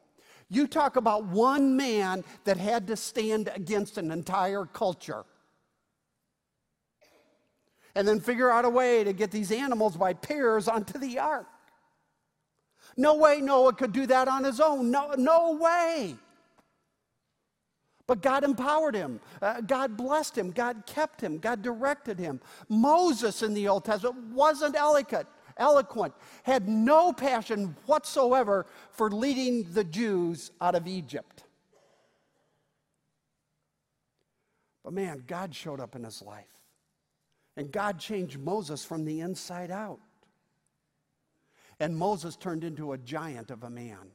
You 0.50 0.67
talk 0.67 0.97
about 0.97 1.25
one 1.25 1.76
man 1.76 2.25
that 2.45 2.57
had 2.57 2.87
to 2.87 2.97
stand 2.97 3.50
against 3.55 3.99
an 3.99 4.11
entire 4.11 4.64
culture. 4.64 5.25
And 7.95 8.07
then 8.07 8.21
figure 8.21 8.50
out 8.50 8.64
a 8.64 8.71
way 8.71 9.05
to 9.05 9.12
get 9.12 9.31
these 9.31 9.52
animals 9.52 9.97
by 9.97 10.14
pairs 10.14 10.69
onto 10.69 10.99
the 10.99 11.19
ark. 11.19 11.47
No 12.97 13.17
way 13.17 13.40
Noah 13.40 13.75
could 13.75 13.93
do 13.93 14.07
that 14.07 14.28
on 14.28 14.45
his 14.45 14.61
own. 14.61 14.90
No, 14.90 15.14
no 15.17 15.59
way. 15.61 16.17
But 18.07 18.23
God 18.23 18.43
empowered 18.43 18.95
him. 18.95 19.21
Uh, 19.43 19.61
God 19.61 19.97
blessed 19.97 20.38
him. 20.38 20.50
God 20.50 20.85
kept 20.87 21.21
him. 21.21 21.38
God 21.38 21.61
directed 21.61 22.19
him. 22.19 22.40
Moses 22.69 23.43
in 23.43 23.52
the 23.52 23.69
Old 23.69 23.85
Testament 23.85 24.33
wasn't 24.33 24.76
eloquent 24.76 25.28
eloquent, 25.59 26.15
had 26.45 26.69
no 26.69 27.12
passion 27.12 27.77
whatsoever 27.87 28.67
for 28.93 29.11
leading 29.11 29.73
the 29.73 29.85
Jews 29.85 30.50
out 30.61 30.75
of 30.75 30.87
Egypt. 30.87 31.45
But 34.85 34.93
man, 34.95 35.25
God 35.27 35.55
showed 35.55 35.81
up 35.81 35.95
in 35.97 36.05
his 36.05 36.23
life. 36.23 36.47
And 37.57 37.73
God 37.73 37.99
changed 37.99 38.38
Moses 38.38 38.85
from 38.85 39.05
the 39.05 39.21
inside 39.21 39.71
out. 39.71 39.99
And 41.81 41.97
Moses 41.97 42.37
turned 42.37 42.65
into 42.65 42.93
a 42.93 42.99
giant 42.99 43.50
of 43.50 43.65
a 43.65 43.71
man. 43.71 44.12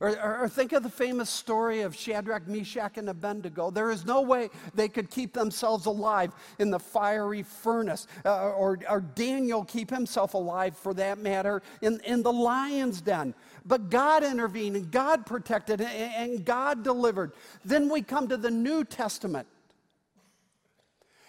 Or, 0.00 0.40
or, 0.40 0.48
think 0.48 0.72
of 0.72 0.82
the 0.82 0.88
famous 0.88 1.28
story 1.28 1.82
of 1.82 1.94
Shadrach, 1.94 2.48
Meshach, 2.48 2.96
and 2.96 3.10
Abednego. 3.10 3.70
There 3.70 3.90
is 3.90 4.06
no 4.06 4.22
way 4.22 4.48
they 4.74 4.88
could 4.88 5.10
keep 5.10 5.34
themselves 5.34 5.84
alive 5.84 6.32
in 6.58 6.70
the 6.70 6.78
fiery 6.78 7.42
furnace, 7.42 8.06
uh, 8.24 8.52
or, 8.52 8.78
or 8.88 9.02
Daniel 9.02 9.62
keep 9.62 9.90
himself 9.90 10.32
alive, 10.32 10.74
for 10.74 10.94
that 10.94 11.18
matter, 11.18 11.60
in, 11.82 12.00
in 12.06 12.22
the 12.22 12.32
lion's 12.32 13.02
den. 13.02 13.34
But 13.66 13.90
God 13.90 14.24
intervened, 14.24 14.76
and 14.76 14.90
God 14.90 15.26
protected, 15.26 15.82
and, 15.82 16.14
and 16.14 16.44
God 16.46 16.82
delivered. 16.82 17.32
Then 17.62 17.90
we 17.90 18.00
come 18.00 18.26
to 18.28 18.38
the 18.38 18.50
New 18.50 18.84
Testament. 18.84 19.46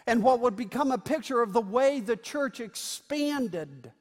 And 0.08 0.24
what 0.24 0.40
would 0.40 0.56
become 0.56 0.94
a 0.94 0.98
picture 0.98 1.42
of 1.42 1.52
the 1.52 1.60
way 1.60 2.00
the 2.00 2.16
church 2.16 2.62
expanded 2.62 3.92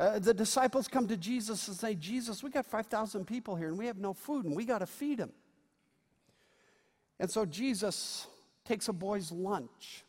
uh, 0.00 0.18
the 0.18 0.32
disciples 0.32 0.88
come 0.88 1.06
to 1.08 1.16
Jesus 1.16 1.68
and 1.68 1.76
say, 1.76 1.94
Jesus, 1.94 2.42
we 2.42 2.48
got 2.48 2.64
5,000 2.64 3.26
people 3.26 3.54
here 3.54 3.68
and 3.68 3.78
we 3.78 3.84
have 3.84 3.98
no 3.98 4.14
food 4.14 4.46
and 4.46 4.56
we 4.56 4.64
got 4.64 4.78
to 4.78 4.86
feed 4.86 5.18
them. 5.18 5.30
And 7.18 7.30
so 7.30 7.44
Jesus 7.44 8.26
takes 8.64 8.88
a 8.88 8.94
boy's 8.94 9.30
lunch. 9.30 10.04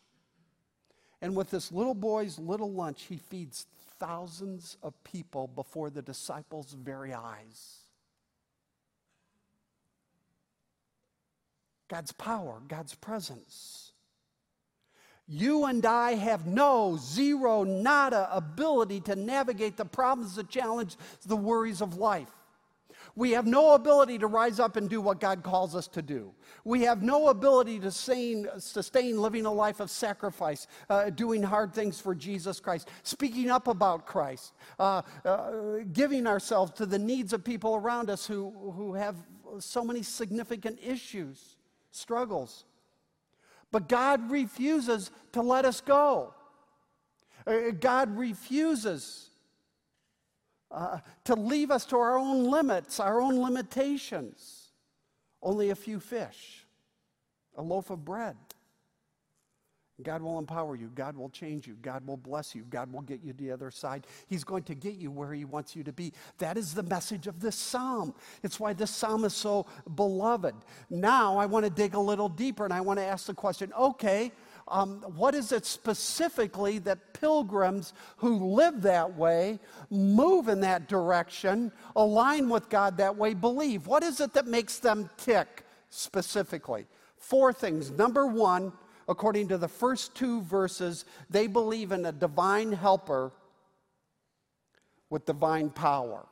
And 1.22 1.36
with 1.36 1.52
this 1.52 1.74
little 1.74 1.94
boy's 1.94 2.40
little 2.40 2.72
lunch, 2.72 3.04
he 3.10 3.18
feeds 3.18 3.68
thousands 4.00 4.78
of 4.82 4.94
people 5.04 5.48
before 5.48 5.90
the 5.90 6.02
disciples' 6.02 6.72
very 6.72 7.14
eyes. 7.14 7.82
God's 11.90 12.14
power, 12.14 12.62
God's 12.66 12.96
presence. 12.96 13.91
You 15.34 15.64
and 15.64 15.86
I 15.86 16.16
have 16.16 16.46
no, 16.46 16.98
zero, 17.00 17.64
nada 17.64 18.28
ability 18.36 19.00
to 19.02 19.16
navigate 19.16 19.78
the 19.78 19.86
problems, 19.86 20.36
the 20.36 20.44
challenges, 20.44 20.98
the 21.26 21.38
worries 21.38 21.82
of 21.82 21.96
life. 21.96 22.28
We 23.16 23.32
have 23.32 23.46
no 23.46 23.74
ability 23.74 24.18
to 24.20 24.28
rise 24.28 24.60
up 24.60 24.76
and 24.76 24.90
do 24.90 25.00
what 25.00 25.22
God 25.22 25.42
calls 25.42 25.74
us 25.74 25.88
to 25.90 26.02
do. 26.02 26.34
We 26.66 26.82
have 26.82 27.02
no 27.02 27.30
ability 27.30 27.80
to 27.80 27.92
sustain, 27.92 28.46
sustain 28.58 29.22
living 29.22 29.46
a 29.46 29.54
life 29.54 29.80
of 29.80 29.90
sacrifice, 29.90 30.68
uh, 30.90 31.12
doing 31.12 31.42
hard 31.42 31.74
things 31.74 31.98
for 31.98 32.14
Jesus 32.14 32.60
Christ, 32.60 32.90
speaking 33.04 33.50
up 33.50 33.70
about 33.70 34.06
Christ, 34.06 34.52
uh, 34.80 35.02
uh, 35.24 35.52
giving 35.94 36.28
ourselves 36.28 36.74
to 36.74 36.86
the 36.86 37.00
needs 37.00 37.32
of 37.32 37.42
people 37.42 37.76
around 37.76 38.10
us 38.10 38.28
who, 38.28 38.52
who 38.76 38.96
have 38.96 39.16
so 39.60 39.86
many 39.86 40.04
significant 40.04 40.78
issues, 40.84 41.56
struggles. 41.92 42.66
But 43.72 43.88
God 43.88 44.30
refuses 44.30 45.12
to 45.32 45.42
let 45.42 45.66
us 45.66 45.82
go. 45.82 46.34
Uh, 47.48 47.72
God 47.80 48.16
refuses 48.18 49.30
uh, 50.70 51.00
to 51.26 51.36
leave 51.36 51.72
us 51.72 51.86
to 51.86 51.98
our 51.98 52.18
own 52.18 52.50
limits, 52.50 53.00
our 53.00 53.20
own 53.22 53.42
limitations. 53.42 54.72
Only 55.42 55.72
a 55.72 55.76
few 55.76 56.00
fish, 56.00 56.66
a 57.56 57.62
loaf 57.62 57.90
of 57.90 58.06
bread. 58.06 58.38
God 60.04 60.22
will 60.22 60.40
empower 60.40 60.76
you. 60.76 60.92
God 60.96 61.16
will 61.16 61.30
change 61.30 61.68
you. 61.68 61.76
God 61.82 62.06
will 62.06 62.18
bless 62.18 62.56
you. 62.56 62.64
God 62.70 62.92
will 62.92 63.02
get 63.02 63.24
you 63.24 63.34
to 63.34 63.38
the 63.38 63.52
other 63.52 63.72
side. 63.72 64.08
He's 64.28 64.44
going 64.44 64.64
to 64.64 64.76
get 64.76 64.96
you 64.96 65.12
where 65.12 65.34
He 65.34 65.46
wants 65.46 65.76
you 65.76 65.84
to 65.84 65.94
be. 65.94 66.14
That 66.38 66.58
is 66.58 66.74
the 66.74 66.84
message 66.84 67.28
of 67.28 67.40
this 67.40 67.56
psalm. 67.56 68.14
It's 68.44 68.60
why 68.60 68.74
this 68.74 68.92
psalm 68.92 69.26
is 69.26 69.34
so 69.34 69.66
beloved. 69.96 70.56
Now, 70.90 71.38
I 71.38 71.46
want 71.46 71.66
to 71.66 71.72
dig 71.72 71.94
a 71.94 72.00
little 72.00 72.30
deeper 72.30 72.66
and 72.66 72.74
I 72.74 72.82
want 72.82 73.00
to 73.00 73.06
ask 73.06 73.26
the 73.26 73.34
question 73.34 73.72
okay, 73.78 74.32
um, 74.68 75.02
what 75.16 75.36
is 75.36 75.52
it 75.52 75.66
specifically 75.66 76.80
that 76.80 77.14
pilgrims 77.14 77.94
who 78.18 78.54
live 78.54 78.82
that 78.84 79.18
way, 79.18 79.60
move 79.90 80.48
in 80.48 80.62
that 80.62 80.88
direction, 80.88 81.72
align 81.96 82.50
with 82.50 82.70
God 82.70 82.98
that 82.98 83.16
way, 83.16 83.34
believe? 83.34 83.88
What 83.88 84.04
is 84.04 84.22
it 84.22 84.34
that 84.34 84.48
makes 84.48 84.80
them 84.80 85.10
tick 85.18 85.66
specifically? 85.90 86.86
Four 87.18 87.54
things. 87.54 87.92
Number 87.92 88.26
one, 88.26 88.72
according 89.12 89.50
to 89.50 89.58
the 89.58 89.68
first 89.68 90.16
two 90.16 90.42
verses, 90.42 91.06
they 91.30 91.46
believe 91.46 91.92
in 91.92 92.06
a 92.06 92.12
divine 92.12 92.72
helper 92.72 93.32
with 95.10 95.26
divine 95.26 95.70
power. 95.70 96.26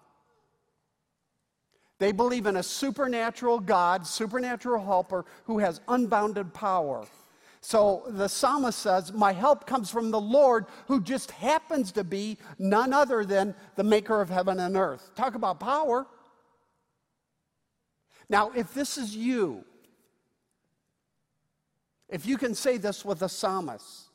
They 1.99 2.13
believe 2.13 2.45
in 2.45 2.55
a 2.55 2.63
supernatural 2.63 3.59
God, 3.59 4.07
supernatural 4.07 4.83
helper 4.83 5.25
who 5.43 5.59
has 5.59 5.81
unbounded 5.87 6.53
power. 6.53 7.05
So 7.61 8.03
the 8.07 8.29
psalmist 8.29 8.79
says, 8.79 9.11
My 9.11 9.33
help 9.33 9.67
comes 9.67 9.89
from 9.89 10.11
the 10.11 10.21
Lord, 10.21 10.65
who 10.87 11.01
just 11.01 11.31
happens 11.31 11.91
to 11.91 12.05
be 12.05 12.37
none 12.57 12.93
other 12.93 13.25
than 13.25 13.53
the 13.75 13.83
maker 13.83 14.21
of 14.21 14.29
heaven 14.29 14.59
and 14.61 14.77
earth. 14.77 15.11
Talk 15.15 15.35
about 15.35 15.59
power. 15.59 16.07
Now, 18.29 18.51
if 18.55 18.73
this 18.73 18.97
is 18.97 19.13
you, 19.13 19.65
if 22.09 22.25
you 22.25 22.37
can 22.37 22.55
say 22.55 22.77
this 22.77 23.05
with 23.05 23.21
a 23.21 23.29
psalmist, 23.29 24.07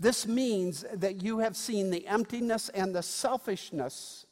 this 0.00 0.26
means 0.26 0.84
that 0.94 1.22
you 1.22 1.40
have 1.40 1.56
seen 1.56 1.90
the 1.90 2.06
emptiness 2.06 2.68
and 2.68 2.94
the 2.94 3.02
selfishness 3.02 4.26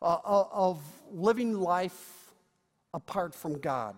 uh, 0.00 0.18
of 0.24 0.80
living 1.10 1.60
life 1.60 2.32
apart 2.94 3.34
from 3.34 3.60
God. 3.60 3.94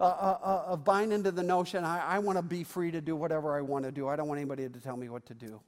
Uh, 0.00 0.04
uh, 0.04 0.38
uh, 0.42 0.72
of 0.72 0.84
buying 0.84 1.12
into 1.12 1.30
the 1.30 1.42
notion 1.42 1.84
I, 1.84 2.16
I 2.16 2.18
want 2.18 2.36
to 2.36 2.42
be 2.42 2.64
free 2.64 2.90
to 2.90 3.00
do 3.00 3.14
whatever 3.14 3.56
I 3.56 3.60
want 3.60 3.84
to 3.84 3.92
do. 3.92 4.08
I 4.08 4.16
don't 4.16 4.26
want 4.26 4.38
anybody 4.38 4.68
to 4.68 4.80
tell 4.80 4.96
me 4.96 5.08
what 5.08 5.24
to 5.26 5.34
do. 5.34 5.60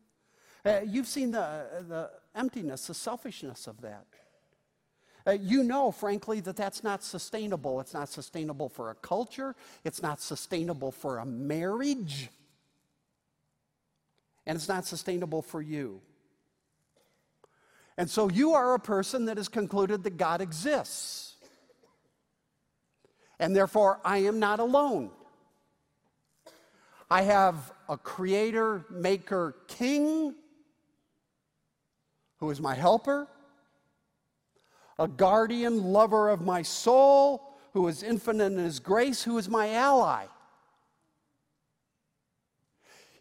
You've 0.85 1.07
seen 1.07 1.31
the, 1.31 1.65
the 1.89 2.11
emptiness, 2.35 2.89
the 2.89 2.95
selfishness 2.95 3.69
of 3.69 3.81
that. 3.83 4.05
Uh, 5.27 5.33
you 5.33 5.65
know, 5.65 5.91
frankly, 5.91 6.41
that 6.41 6.57
that's 6.57 6.85
not 6.85 7.03
sustainable. 7.03 7.81
It's 7.81 7.95
not 7.95 8.09
sustainable 8.09 8.69
for 8.69 8.91
a 8.91 8.95
culture, 8.95 9.55
it's 9.85 10.03
not 10.03 10.21
sustainable 10.21 10.93
for 10.93 11.19
a 11.19 11.27
marriage, 11.27 12.29
and 14.47 14.57
it's 14.57 14.69
not 14.69 14.87
sustainable 14.87 15.43
for 15.43 15.61
you. 15.61 16.01
And 17.99 18.09
so 18.11 18.29
you 18.29 18.53
are 18.53 18.75
a 18.75 18.79
person 18.79 19.25
that 19.25 19.39
has 19.39 19.49
concluded 19.49 20.05
that 20.05 20.19
God 20.19 20.41
exists 20.41 21.37
and 23.39 23.55
therefore 23.55 24.01
I 24.05 24.19
am 24.19 24.39
not 24.39 24.61
alone. 24.61 25.11
I 27.11 27.23
have 27.23 27.73
a 27.89 27.97
creator, 27.97 28.85
maker, 28.91 29.57
king 29.69 30.35
who 32.39 32.51
is 32.51 32.61
my 32.61 32.75
helper, 32.75 33.29
a 34.99 35.09
guardian, 35.09 35.93
lover 35.93 36.29
of 36.29 36.41
my 36.41 36.63
soul 36.63 37.55
who 37.73 37.87
is 37.89 38.03
infinite 38.03 38.53
in 38.53 38.59
his 38.59 38.81
grace, 38.81 39.23
who 39.23 39.37
is 39.39 39.49
my 39.49 39.71
ally. 39.71 40.25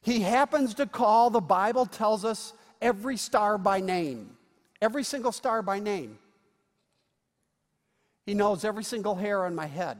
He 0.01 0.21
happens 0.21 0.75
to 0.75 0.85
call, 0.85 1.29
the 1.29 1.41
Bible 1.41 1.85
tells 1.85 2.23
us, 2.23 2.53
every 2.81 3.17
star 3.17 3.57
by 3.57 3.79
name, 3.79 4.37
every 4.81 5.03
single 5.03 5.31
star 5.31 5.61
by 5.61 5.79
name. 5.79 6.19
He 8.25 8.33
knows 8.33 8.63
every 8.63 8.83
single 8.83 9.15
hair 9.15 9.45
on 9.45 9.55
my 9.55 9.67
head. 9.67 9.97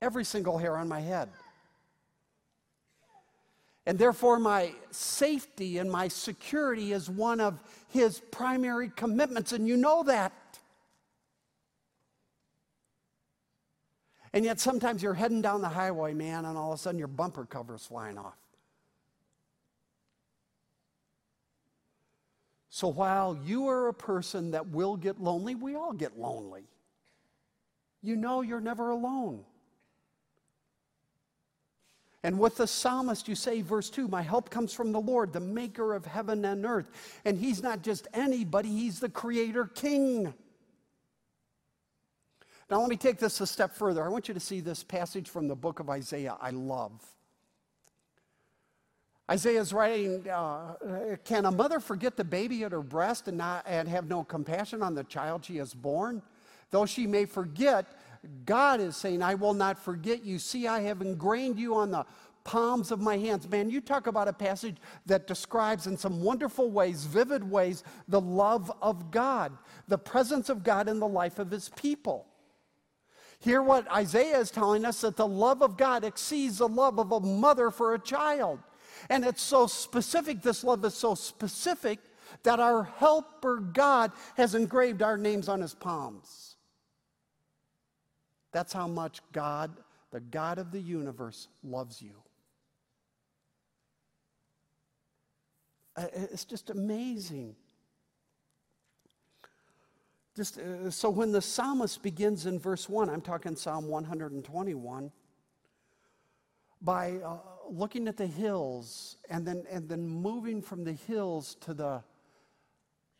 Every 0.00 0.24
single 0.24 0.58
hair 0.58 0.76
on 0.76 0.88
my 0.88 1.00
head. 1.00 1.28
And 3.84 3.98
therefore, 3.98 4.38
my 4.38 4.72
safety 4.90 5.78
and 5.78 5.90
my 5.90 6.08
security 6.08 6.92
is 6.92 7.10
one 7.10 7.40
of 7.40 7.60
his 7.88 8.20
primary 8.30 8.90
commitments, 8.94 9.52
and 9.52 9.66
you 9.66 9.76
know 9.76 10.04
that. 10.04 10.32
And 14.32 14.44
yet, 14.44 14.60
sometimes 14.60 15.02
you're 15.02 15.14
heading 15.14 15.42
down 15.42 15.60
the 15.62 15.68
highway, 15.68 16.14
man, 16.14 16.44
and 16.44 16.56
all 16.56 16.72
of 16.72 16.78
a 16.78 16.82
sudden 16.82 16.98
your 16.98 17.08
bumper 17.08 17.44
cover's 17.44 17.86
flying 17.86 18.18
off. 18.18 18.38
So, 22.70 22.88
while 22.88 23.36
you 23.44 23.68
are 23.68 23.88
a 23.88 23.94
person 23.94 24.52
that 24.52 24.68
will 24.68 24.96
get 24.96 25.20
lonely, 25.20 25.54
we 25.54 25.74
all 25.74 25.92
get 25.92 26.18
lonely 26.18 26.64
you 28.02 28.16
know 28.16 28.42
you're 28.42 28.60
never 28.60 28.90
alone. 28.90 29.44
And 32.24 32.38
with 32.38 32.56
the 32.56 32.66
psalmist, 32.66 33.26
you 33.26 33.34
say, 33.34 33.62
verse 33.62 33.90
2, 33.90 34.06
My 34.06 34.22
help 34.22 34.48
comes 34.48 34.72
from 34.72 34.92
the 34.92 35.00
Lord, 35.00 35.32
the 35.32 35.40
maker 35.40 35.92
of 35.92 36.06
heaven 36.06 36.44
and 36.44 36.64
earth. 36.64 36.90
And 37.24 37.36
he's 37.36 37.62
not 37.62 37.82
just 37.82 38.06
anybody, 38.14 38.68
he's 38.68 39.00
the 39.00 39.08
creator 39.08 39.66
king. 39.66 40.32
Now, 42.70 42.80
let 42.80 42.88
me 42.88 42.96
take 42.96 43.18
this 43.18 43.40
a 43.40 43.46
step 43.46 43.74
further. 43.74 44.04
I 44.04 44.08
want 44.08 44.28
you 44.28 44.34
to 44.34 44.40
see 44.40 44.60
this 44.60 44.82
passage 44.82 45.28
from 45.28 45.48
the 45.48 45.56
book 45.56 45.80
of 45.80 45.90
Isaiah 45.90 46.36
I 46.40 46.50
love. 46.50 46.92
Isaiah 49.30 49.60
is 49.60 49.72
writing, 49.72 50.28
uh, 50.28 50.74
Can 51.24 51.44
a 51.44 51.50
mother 51.50 51.80
forget 51.80 52.16
the 52.16 52.24
baby 52.24 52.64
at 52.64 52.72
her 52.72 52.82
breast 52.82 53.28
and, 53.28 53.38
not, 53.38 53.64
and 53.66 53.88
have 53.88 54.08
no 54.08 54.24
compassion 54.24 54.82
on 54.82 54.94
the 54.94 55.04
child 55.04 55.44
she 55.44 55.56
has 55.56 55.74
born? 55.74 56.22
Though 56.70 56.86
she 56.86 57.06
may 57.06 57.26
forget, 57.26 57.86
God 58.44 58.80
is 58.80 58.96
saying, 58.96 59.22
I 59.22 59.34
will 59.34 59.54
not 59.54 59.78
forget 59.78 60.24
you. 60.24 60.38
See, 60.38 60.66
I 60.66 60.80
have 60.82 61.02
ingrained 61.02 61.58
you 61.58 61.74
on 61.74 61.90
the 61.90 62.06
palms 62.44 62.90
of 62.90 63.00
my 63.00 63.16
hands. 63.16 63.48
Man, 63.48 63.70
you 63.70 63.80
talk 63.80 64.06
about 64.06 64.28
a 64.28 64.32
passage 64.32 64.76
that 65.06 65.26
describes 65.26 65.86
in 65.86 65.96
some 65.96 66.22
wonderful 66.22 66.70
ways, 66.70 67.04
vivid 67.04 67.48
ways, 67.48 67.84
the 68.08 68.20
love 68.20 68.72
of 68.80 69.10
God, 69.10 69.56
the 69.88 69.98
presence 69.98 70.48
of 70.48 70.62
God 70.64 70.88
in 70.88 70.98
the 70.98 71.08
life 71.08 71.38
of 71.38 71.50
his 71.50 71.68
people. 71.70 72.26
Hear 73.40 73.60
what 73.60 73.90
Isaiah 73.90 74.38
is 74.38 74.52
telling 74.52 74.84
us 74.84 75.00
that 75.00 75.16
the 75.16 75.26
love 75.26 75.62
of 75.62 75.76
God 75.76 76.04
exceeds 76.04 76.58
the 76.58 76.68
love 76.68 76.98
of 76.98 77.10
a 77.10 77.20
mother 77.20 77.70
for 77.70 77.94
a 77.94 77.98
child. 77.98 78.60
And 79.10 79.24
it's 79.24 79.42
so 79.42 79.66
specific, 79.66 80.42
this 80.42 80.62
love 80.62 80.84
is 80.84 80.94
so 80.94 81.16
specific 81.16 81.98
that 82.44 82.60
our 82.60 82.84
helper 82.84 83.56
God 83.58 84.12
has 84.36 84.54
engraved 84.54 85.02
our 85.02 85.16
names 85.16 85.48
on 85.48 85.60
his 85.60 85.74
palms. 85.74 86.51
That's 88.52 88.72
how 88.72 88.86
much 88.86 89.20
God, 89.32 89.72
the 90.10 90.20
God 90.20 90.58
of 90.58 90.70
the 90.70 90.80
universe, 90.80 91.48
loves 91.64 92.00
you. 92.00 92.14
It's 95.96 96.44
just 96.44 96.70
amazing. 96.70 97.56
Just, 100.34 100.58
uh, 100.58 100.90
so 100.90 101.10
when 101.10 101.32
the 101.32 101.42
psalmist 101.42 102.02
begins 102.02 102.46
in 102.46 102.58
verse 102.58 102.88
1, 102.88 103.10
I'm 103.10 103.20
talking 103.20 103.54
Psalm 103.54 103.86
121, 103.86 105.12
by 106.80 107.12
uh, 107.18 107.36
looking 107.68 108.08
at 108.08 108.16
the 108.16 108.26
hills 108.26 109.18
and 109.28 109.46
then, 109.46 109.64
and 109.70 109.88
then 109.88 110.08
moving 110.08 110.62
from 110.62 110.84
the 110.84 110.94
hills 110.94 111.54
to 111.60 111.74
the 111.74 112.02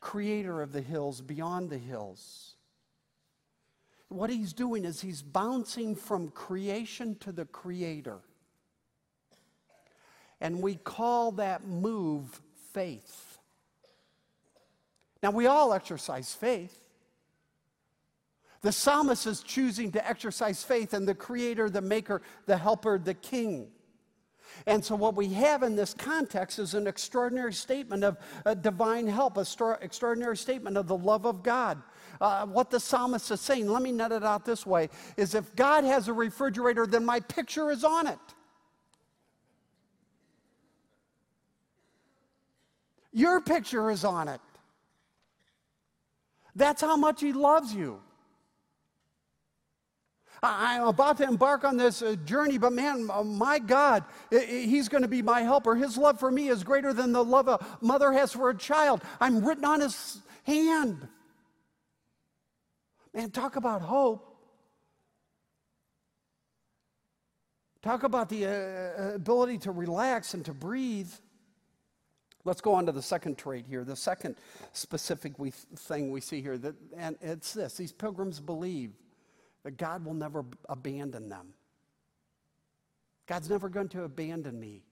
creator 0.01 0.63
of 0.63 0.73
the 0.73 0.81
hills 0.81 1.21
beyond 1.21 1.69
the 1.69 1.79
hills 1.79 2.55
what 4.15 4.31
he's 4.31 4.53
doing 4.53 4.85
is 4.85 5.01
he's 5.01 5.23
bouncing 5.23 5.95
from 5.95 6.29
creation 6.31 7.17
to 7.21 7.33
the 7.33 7.45
creator. 7.45 8.19
And 10.41 10.61
we 10.61 10.75
call 10.75 11.33
that 11.33 11.67
move 11.67 12.41
faith. 12.73 13.39
Now, 15.23 15.31
we 15.31 15.47
all 15.47 15.73
exercise 15.73 16.35
faith. 16.35 16.77
The 18.63 18.73
psalmist 18.73 19.27
is 19.27 19.41
choosing 19.43 19.93
to 19.93 20.09
exercise 20.09 20.63
faith 20.63 20.95
in 20.95 21.05
the 21.05 21.15
creator, 21.15 21.69
the 21.69 21.81
maker, 21.81 22.23
the 22.47 22.57
helper, 22.57 22.99
the 22.99 23.15
king. 23.15 23.69
And 24.67 24.85
so, 24.85 24.95
what 24.95 25.17
we 25.17 25.29
have 25.31 25.63
in 25.63 25.77
this 25.77 25.95
context 25.95 26.59
is 26.59 26.75
an 26.75 26.87
extraordinary 26.87 27.55
statement 27.55 28.05
of 28.05 28.19
uh, 28.45 28.55
divine 28.55 29.07
help, 29.07 29.37
an 29.37 29.47
extraordinary 29.81 30.37
statement 30.37 30.77
of 30.77 30.87
the 30.87 30.97
love 30.97 31.25
of 31.25 31.43
God. 31.43 31.83
Uh, 32.21 32.47
what 32.47 32.71
the 32.71 32.79
psalmist 32.79 33.31
is 33.31 33.41
saying, 33.41 33.69
let 33.69 33.83
me 33.83 33.93
net 33.93 34.13
it 34.13 34.25
out 34.25 34.45
this 34.45 34.65
way, 34.67 34.89
is 35.17 35.35
if 35.35 35.55
God 35.57 35.85
has 35.85 36.09
a 36.09 36.13
refrigerator, 36.13 36.87
then 36.87 37.05
my 37.05 37.21
picture 37.21 37.71
is 37.71 37.85
on 37.85 38.07
it. 38.07 38.19
Your 43.13 43.41
picture 43.41 43.91
is 43.91 44.05
on 44.05 44.29
it. 44.29 44.41
That's 46.55 46.81
how 46.81 46.97
much 46.97 47.21
He 47.21 47.33
loves 47.33 47.75
you. 47.75 48.01
I'm 50.45 50.89
about 50.89 51.19
to 51.19 51.25
embark 51.25 51.63
on 51.63 51.77
this 51.77 52.03
uh, 52.03 52.17
journey, 52.25 52.59
but 52.59 52.73
man, 52.73 53.09
my 53.25 53.61
God, 53.61 54.05
He's 54.31 54.89
going 54.89 55.03
to 55.03 55.09
be 55.09 55.23
my 55.23 55.43
helper. 55.43 55.77
His 55.77 55.97
love 55.97 56.19
for 56.19 56.33
me 56.33 56.49
is 56.49 56.65
greater 56.65 56.93
than 56.93 57.13
the 57.13 57.23
love 57.23 57.47
a 57.47 57.65
mother 57.81 58.13
has 58.13 58.33
for 58.33 58.51
a 58.51 58.57
child. 58.57 59.03
I'm 59.21 59.45
written 59.45 59.65
on 59.65 59.81
His 59.81 60.19
hand. 60.45 61.07
Man, 63.15 63.31
talk 63.31 63.57
about 63.57 63.83
hope. 63.83 64.29
Talk 67.83 68.05
about 68.05 68.29
the 68.29 68.47
uh, 68.47 69.15
ability 69.15 69.59
to 69.59 69.73
relax 69.73 70.35
and 70.35 70.45
to 70.45 70.55
breathe. 70.55 71.11
Let's 72.45 72.61
go 72.61 72.75
on 72.75 72.87
to 72.87 72.93
the 72.93 73.03
second 73.03 73.39
trait 73.39 73.67
here, 73.69 73.85
the 73.85 73.97
second 73.97 74.37
specific 74.73 75.39
we, 75.39 75.51
thing 75.51 76.11
we 76.11 76.21
see 76.21 76.41
here. 76.41 76.59
That, 76.59 76.75
and 76.97 77.17
it's 77.21 77.53
this 77.53 77.75
these 77.75 77.93
pilgrims 77.93 78.41
believe 78.41 78.93
that 79.65 79.77
God 79.77 80.05
will 80.05 80.15
never 80.15 80.45
abandon 80.69 81.29
them. 81.29 81.55
God's 83.27 83.49
never 83.49 83.69
going 83.69 83.89
to 83.91 84.03
abandon 84.05 84.59
me. 84.59 84.83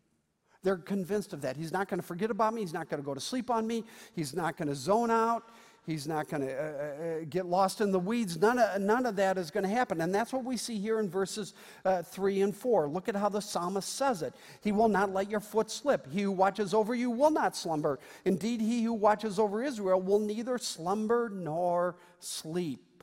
They're 0.63 0.77
convinced 0.77 1.33
of 1.33 1.41
that. 1.43 1.57
He's 1.57 1.73
not 1.73 1.89
going 1.89 2.01
to 2.01 2.07
forget 2.07 2.31
about 2.31 2.55
me. 2.55 2.61
He's 2.61 2.75
not 2.75 2.89
going 2.89 3.03
to 3.03 3.07
go 3.07 3.15
to 3.15 3.21
sleep 3.21 3.51
on 3.51 3.67
me. 3.67 3.85
He's 4.15 4.35
not 4.35 4.57
going 4.57 4.69
to 4.69 4.75
zone 4.75 5.11
out. 5.11 5.49
He's 5.87 6.07
not 6.07 6.29
going 6.29 6.43
to 6.43 6.55
uh, 6.55 6.63
uh, 6.63 7.05
uh, 7.23 7.25
get 7.29 7.47
lost 7.47 7.81
in 7.81 7.91
the 7.91 7.99
weeds. 7.99 8.37
None 8.37 8.59
of, 8.59 8.81
none 8.83 9.07
of 9.07 9.17
that 9.17 9.39
is 9.39 9.51
going 9.51 9.65
to 9.65 9.71
happen. 9.71 10.03
And 10.03 10.15
that's 10.15 10.33
what 10.33 10.45
we 10.45 10.57
see 10.57 10.79
here 10.79 11.01
in 11.01 11.09
verses 11.09 11.55
uh, 11.85 12.03
3 12.03 12.43
and 12.43 12.55
4. 12.55 12.89
Look 12.89 13.09
at 13.09 13.17
how 13.17 13.31
the 13.31 13.41
psalmist 13.41 13.97
says 13.97 14.23
it. 14.23 14.35
He 14.63 14.73
will 14.73 14.89
not 14.89 15.13
let 15.13 15.31
your 15.31 15.41
foot 15.41 15.71
slip. 15.71 16.11
He 16.13 16.23
who 16.23 16.33
watches 16.33 16.75
over 16.75 16.95
you 16.95 17.11
will 17.11 17.31
not 17.31 17.57
slumber. 17.57 17.99
Indeed, 18.27 18.61
he 18.61 18.83
who 18.83 18.93
watches 18.93 19.39
over 19.39 19.63
Israel 19.63 20.01
will 20.01 20.19
neither 20.19 20.59
slumber 20.59 21.31
nor 21.31 21.97
sleep. 22.19 23.03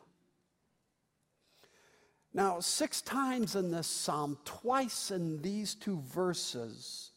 Now, 2.34 2.60
six 2.60 3.02
times 3.02 3.56
in 3.56 3.72
this 3.72 3.88
psalm, 3.88 4.38
twice 4.46 5.10
in 5.10 5.42
these 5.42 5.74
two 5.74 6.00
verses, 6.02 7.10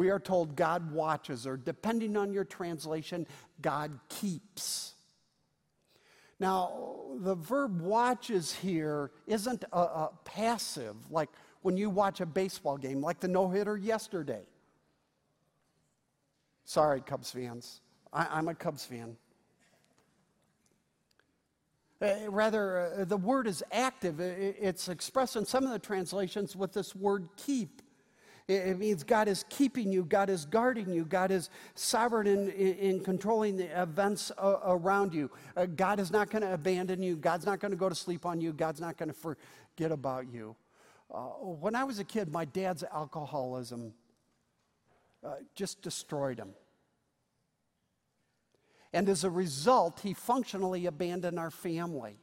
we 0.00 0.08
are 0.08 0.18
told 0.18 0.56
God 0.56 0.92
watches, 0.92 1.46
or 1.46 1.58
depending 1.58 2.16
on 2.16 2.32
your 2.32 2.44
translation, 2.44 3.26
God 3.60 4.00
keeps. 4.08 4.94
Now, 6.38 7.02
the 7.18 7.34
verb 7.34 7.82
watches 7.82 8.54
here 8.54 9.10
isn't 9.26 9.62
a, 9.70 9.78
a 9.78 10.10
passive, 10.24 10.96
like 11.10 11.28
when 11.60 11.76
you 11.76 11.90
watch 11.90 12.22
a 12.22 12.24
baseball 12.24 12.78
game, 12.78 13.02
like 13.02 13.20
the 13.20 13.28
no 13.28 13.50
hitter 13.50 13.76
yesterday. 13.76 14.40
Sorry, 16.64 17.02
Cubs 17.02 17.30
fans. 17.30 17.82
I, 18.10 18.26
I'm 18.30 18.48
a 18.48 18.54
Cubs 18.54 18.86
fan. 18.86 19.18
Uh, 22.00 22.14
rather, 22.30 23.00
uh, 23.00 23.04
the 23.04 23.18
word 23.18 23.46
is 23.46 23.62
active. 23.70 24.18
It's 24.18 24.88
expressed 24.88 25.36
in 25.36 25.44
some 25.44 25.64
of 25.64 25.72
the 25.72 25.78
translations 25.78 26.56
with 26.56 26.72
this 26.72 26.96
word 26.96 27.28
keep. 27.36 27.82
It 28.50 28.78
means 28.78 29.04
God 29.04 29.28
is 29.28 29.44
keeping 29.48 29.92
you, 29.92 30.04
God 30.04 30.28
is 30.28 30.44
guarding 30.44 30.90
you, 30.92 31.04
God 31.04 31.30
is 31.30 31.50
sovereign 31.76 32.26
in, 32.26 32.50
in, 32.50 32.74
in 32.74 33.00
controlling 33.00 33.56
the 33.56 33.80
events 33.80 34.32
around 34.38 35.14
you. 35.14 35.30
Uh, 35.56 35.66
God 35.66 36.00
is 36.00 36.10
not 36.10 36.30
going 36.30 36.42
to 36.42 36.52
abandon 36.52 37.00
you, 37.00 37.14
God's 37.14 37.46
not 37.46 37.60
going 37.60 37.70
to 37.70 37.76
go 37.76 37.88
to 37.88 37.94
sleep 37.94 38.26
on 38.26 38.40
you, 38.40 38.52
God's 38.52 38.80
not 38.80 38.96
going 38.96 39.08
to 39.08 39.14
forget 39.14 39.92
about 39.92 40.32
you. 40.32 40.56
Uh, 41.14 41.18
when 41.20 41.76
I 41.76 41.84
was 41.84 42.00
a 42.00 42.04
kid, 42.04 42.32
my 42.32 42.44
dad's 42.44 42.82
alcoholism 42.82 43.92
uh, 45.24 45.34
just 45.54 45.80
destroyed 45.80 46.38
him. 46.38 46.50
And 48.92 49.08
as 49.08 49.22
a 49.22 49.30
result, 49.30 50.00
he 50.00 50.12
functionally 50.12 50.86
abandoned 50.86 51.38
our 51.38 51.52
family. 51.52 52.16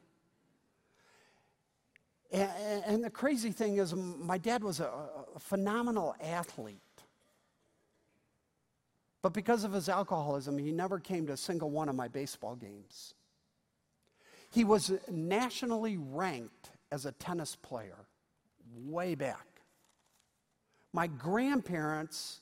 And, 2.31 3.03
the 3.03 3.09
crazy 3.09 3.51
thing 3.51 3.77
is, 3.77 3.93
my 3.95 4.37
dad 4.37 4.63
was 4.63 4.79
a, 4.79 4.91
a 5.35 5.39
phenomenal 5.39 6.15
athlete. 6.21 6.81
But 9.21 9.33
because 9.33 9.63
of 9.63 9.73
his 9.73 9.89
alcoholism, 9.89 10.57
he 10.57 10.71
never 10.71 10.99
came 10.99 11.25
to 11.27 11.33
a 11.33 11.37
single 11.37 11.69
one 11.69 11.89
of 11.89 11.95
my 11.95 12.07
baseball 12.07 12.55
games. 12.55 13.13
He 14.51 14.63
was 14.63 14.91
nationally 15.09 15.97
ranked 15.97 16.71
as 16.91 17.05
a 17.05 17.11
tennis 17.13 17.55
player 17.55 18.07
way 18.85 19.15
back. 19.15 19.45
My 20.93 21.07
grandparents, 21.07 22.41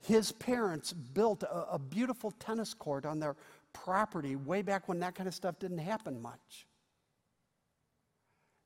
his 0.00 0.32
parents, 0.32 0.92
built 0.92 1.42
a, 1.42 1.72
a 1.72 1.78
beautiful 1.78 2.32
tennis 2.32 2.74
court 2.74 3.04
on 3.04 3.18
their 3.20 3.36
property 3.72 4.36
way 4.36 4.62
back 4.62 4.88
when 4.88 5.00
that 5.00 5.14
kind 5.14 5.28
of 5.28 5.34
stuff 5.34 5.58
didn't 5.58 5.78
happen 5.78 6.20
much. 6.20 6.66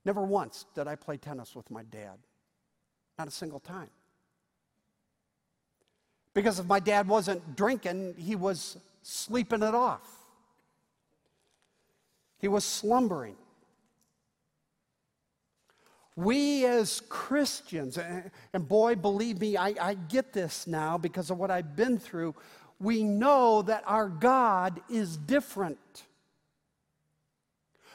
Never 0.05 0.23
once 0.23 0.67
did 0.75 0.87
I 0.87 0.97
play 0.97 1.17
tennis 1.17 1.55
with 1.55 1.71
my 1.71 1.83
dad. 1.85 2.19
Not 3.19 3.29
a 3.29 3.31
single 3.31 3.61
time. 3.61 3.91
Because 6.35 6.59
if 6.59 6.67
my 6.67 6.81
dad 6.81 7.09
wasn't 7.09 7.57
drinking, 7.57 8.15
he 8.19 8.37
was 8.37 8.77
sleeping 9.03 9.63
it 9.63 9.75
off. 9.75 10.09
He 12.39 12.49
was 12.49 12.65
slumbering. 12.65 13.37
We 16.17 16.65
as 16.67 17.01
Christians, 17.09 17.99
and 17.99 18.69
boy, 18.69 18.97
believe 18.97 19.41
me, 19.41 19.57
I, 19.57 19.75
I, 19.81 19.95
get 19.95 20.33
this 20.33 20.67
now 20.67 20.97
because 20.97 21.31
of 21.31 21.39
what 21.39 21.51
I've 21.51 21.75
been 21.75 21.99
through 21.99 22.35
we 22.81 23.03
know 23.03 23.63
that 23.63 23.83
our 23.87 24.09
God 24.09 24.81
is 24.89 25.17
different. 25.17 25.79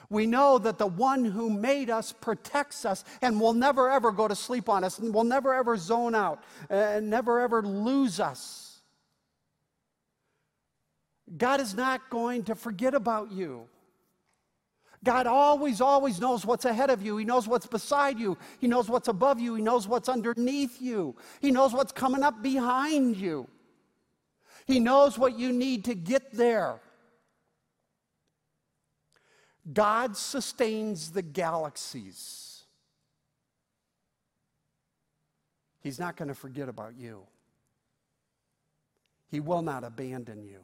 We 0.09 0.25
know 0.25 0.57
that 0.57 0.79
the 0.79 0.87
one 0.87 1.23
who 1.23 1.49
made 1.49 1.89
us 1.89 2.11
protects 2.11 2.83
us 2.83 3.03
and 3.21 3.39
will 3.39 3.53
never 3.53 3.89
ever 3.91 4.11
go 4.11 4.27
to 4.27 4.35
sleep 4.35 4.67
on 4.67 4.83
us 4.83 4.97
and 4.97 5.13
will 5.13 5.23
never 5.23 5.53
ever 5.53 5.77
zone 5.77 6.15
out 6.15 6.43
and 6.69 7.09
never 7.09 7.39
ever 7.39 7.61
lose 7.61 8.19
us. 8.19 8.81
God 11.37 11.61
is 11.61 11.75
not 11.75 12.09
going 12.09 12.43
to 12.45 12.55
forget 12.55 12.95
about 12.95 13.31
you. 13.31 13.67
God 15.03 15.27
always, 15.27 15.79
always 15.79 16.19
knows 16.19 16.45
what's 16.45 16.65
ahead 16.65 16.89
of 16.89 17.01
you. 17.01 17.15
He 17.17 17.23
knows 17.23 17.47
what's 17.47 17.67
beside 17.67 18.19
you. 18.19 18.37
He 18.59 18.67
knows 18.67 18.89
what's 18.89 19.07
above 19.07 19.39
you. 19.39 19.55
He 19.55 19.61
knows 19.61 19.87
what's 19.87 20.09
underneath 20.09 20.81
you. 20.81 21.15
He 21.39 21.51
knows 21.51 21.71
what's 21.71 21.91
coming 21.91 22.23
up 22.23 22.41
behind 22.41 23.15
you. 23.15 23.47
He 24.65 24.79
knows 24.79 25.17
what 25.17 25.37
you 25.37 25.53
need 25.53 25.85
to 25.85 25.95
get 25.95 26.33
there. 26.33 26.81
God 29.71 30.17
sustains 30.17 31.11
the 31.11 31.21
galaxies. 31.21 32.63
He's 35.81 35.99
not 35.99 36.15
going 36.15 36.27
to 36.27 36.35
forget 36.35 36.69
about 36.69 36.95
you. 36.97 37.21
He 39.29 39.39
will 39.39 39.61
not 39.61 39.83
abandon 39.83 40.43
you. 40.43 40.59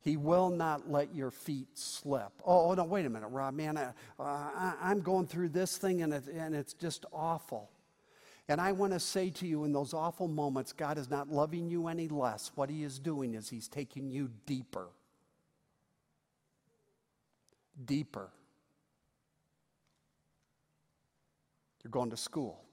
He 0.00 0.18
will 0.18 0.50
not 0.50 0.90
let 0.90 1.14
your 1.14 1.30
feet 1.30 1.68
slip. 1.74 2.30
Oh, 2.44 2.70
oh 2.70 2.74
no, 2.74 2.84
wait 2.84 3.06
a 3.06 3.10
minute, 3.10 3.28
Rob, 3.28 3.54
man, 3.54 3.78
I, 4.18 4.74
am 4.82 5.00
going 5.00 5.26
through 5.26 5.48
this 5.48 5.78
thing 5.78 6.02
and, 6.02 6.12
it, 6.12 6.24
and 6.26 6.54
it's 6.54 6.74
just 6.74 7.06
awful. 7.10 7.70
And 8.48 8.60
I 8.60 8.72
want 8.72 8.92
to 8.92 9.00
say 9.00 9.30
to 9.30 9.46
you 9.46 9.64
in 9.64 9.72
those 9.72 9.94
awful 9.94 10.28
moments, 10.28 10.74
God 10.74 10.98
is 10.98 11.08
not 11.08 11.30
loving 11.30 11.70
you 11.70 11.88
any 11.88 12.08
less. 12.08 12.50
What 12.54 12.68
He 12.68 12.82
is 12.82 12.98
doing 12.98 13.34
is 13.34 13.48
He's 13.48 13.68
taking 13.68 14.10
you 14.10 14.30
deeper. 14.44 14.88
Deeper. 17.82 18.30
You're 21.82 21.90
going 21.90 22.10
to 22.10 22.16
school. 22.16 22.64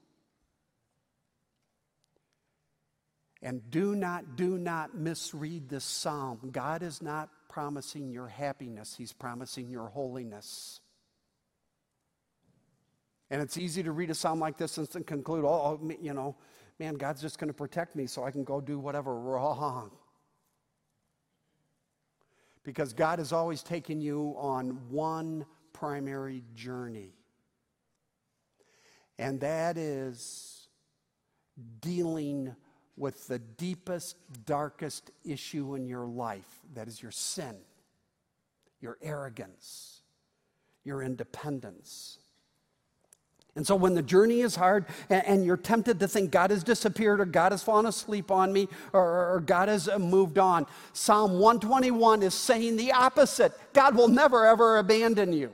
And 3.42 3.70
do 3.70 3.96
not, 3.96 4.36
do 4.36 4.56
not 4.56 4.96
misread 4.96 5.68
this 5.68 5.84
psalm. 5.84 6.50
God 6.52 6.82
is 6.82 7.02
not 7.02 7.28
promising 7.48 8.10
your 8.10 8.28
happiness, 8.28 8.94
He's 8.96 9.12
promising 9.12 9.68
your 9.68 9.88
holiness. 9.88 10.80
And 13.30 13.40
it's 13.40 13.56
easy 13.56 13.82
to 13.82 13.92
read 13.92 14.10
a 14.10 14.14
psalm 14.14 14.40
like 14.40 14.58
this 14.58 14.76
and 14.76 15.06
conclude, 15.06 15.44
oh, 15.44 15.48
oh 15.82 15.90
you 16.00 16.12
know, 16.12 16.36
man, 16.78 16.94
God's 16.94 17.22
just 17.22 17.38
going 17.38 17.48
to 17.48 17.54
protect 17.54 17.96
me 17.96 18.06
so 18.06 18.24
I 18.24 18.30
can 18.30 18.44
go 18.44 18.60
do 18.60 18.78
whatever 18.78 19.14
wrong. 19.18 19.90
Because 22.64 22.92
God 22.92 23.18
has 23.18 23.32
always 23.32 23.62
taken 23.62 24.00
you 24.00 24.34
on 24.38 24.88
one 24.88 25.46
primary 25.72 26.44
journey, 26.54 27.14
and 29.18 29.40
that 29.40 29.76
is 29.76 30.68
dealing 31.80 32.54
with 32.96 33.26
the 33.26 33.38
deepest, 33.38 34.16
darkest 34.46 35.10
issue 35.24 35.74
in 35.74 35.86
your 35.86 36.06
life 36.06 36.60
that 36.74 36.88
is 36.88 37.02
your 37.02 37.10
sin, 37.10 37.56
your 38.80 38.98
arrogance, 39.02 40.02
your 40.84 41.02
independence. 41.02 42.18
And 43.54 43.66
so, 43.66 43.76
when 43.76 43.94
the 43.94 44.02
journey 44.02 44.40
is 44.40 44.56
hard 44.56 44.86
and, 45.10 45.44
you're 45.44 45.58
tempted 45.58 46.00
to 46.00 46.08
think 46.08 46.30
God 46.30 46.50
has 46.50 46.64
disappeared 46.64 47.20
or 47.20 47.26
God 47.26 47.52
has 47.52 47.62
fallen 47.62 47.84
asleep 47.84 48.30
on 48.30 48.50
me 48.50 48.66
or, 48.94 49.34
or 49.34 49.40
God 49.40 49.68
has 49.68 49.88
uh, 49.88 49.98
moved 49.98 50.38
on, 50.38 50.66
Psalm 50.94 51.32
121 51.32 52.22
is 52.22 52.32
saying 52.32 52.76
the 52.76 52.92
opposite 52.92 53.52
God 53.74 53.94
will 53.94 54.08
never, 54.08 54.46
ever 54.46 54.78
abandon 54.78 55.34
you. 55.34 55.52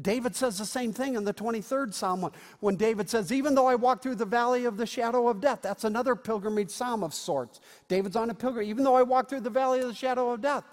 David 0.00 0.34
says 0.34 0.56
the 0.56 0.64
same 0.64 0.94
thing 0.94 1.14
in 1.14 1.24
the 1.24 1.34
23rd 1.34 1.92
Psalm 1.92 2.30
when 2.60 2.76
David 2.76 3.10
says, 3.10 3.30
Even 3.32 3.54
though 3.54 3.66
I 3.66 3.74
walk 3.74 4.02
through 4.02 4.14
the 4.14 4.24
valley 4.24 4.64
of 4.64 4.78
the 4.78 4.86
shadow 4.86 5.28
of 5.28 5.42
death, 5.42 5.60
that's 5.60 5.84
another 5.84 6.16
pilgrimage 6.16 6.70
psalm 6.70 7.02
of 7.02 7.12
sorts. 7.12 7.60
David's 7.88 8.16
on 8.16 8.30
a 8.30 8.34
pilgrimage, 8.34 8.70
Even 8.70 8.84
though 8.84 8.96
I 8.96 9.02
walk 9.02 9.28
through 9.28 9.40
the 9.40 9.50
valley 9.50 9.80
of 9.80 9.88
the 9.88 9.94
shadow 9.94 10.30
of 10.30 10.40
death, 10.40 10.64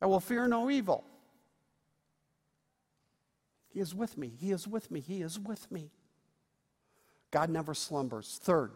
I 0.00 0.06
will 0.06 0.20
fear 0.20 0.46
no 0.46 0.70
evil. 0.70 1.04
He 3.68 3.80
is 3.80 3.94
with 3.94 4.16
me. 4.16 4.32
He 4.38 4.52
is 4.52 4.66
with 4.66 4.90
me. 4.90 5.00
He 5.00 5.22
is 5.22 5.38
with 5.38 5.70
me. 5.70 5.90
God 7.30 7.50
never 7.50 7.74
slumbers. 7.74 8.38
Third, 8.42 8.72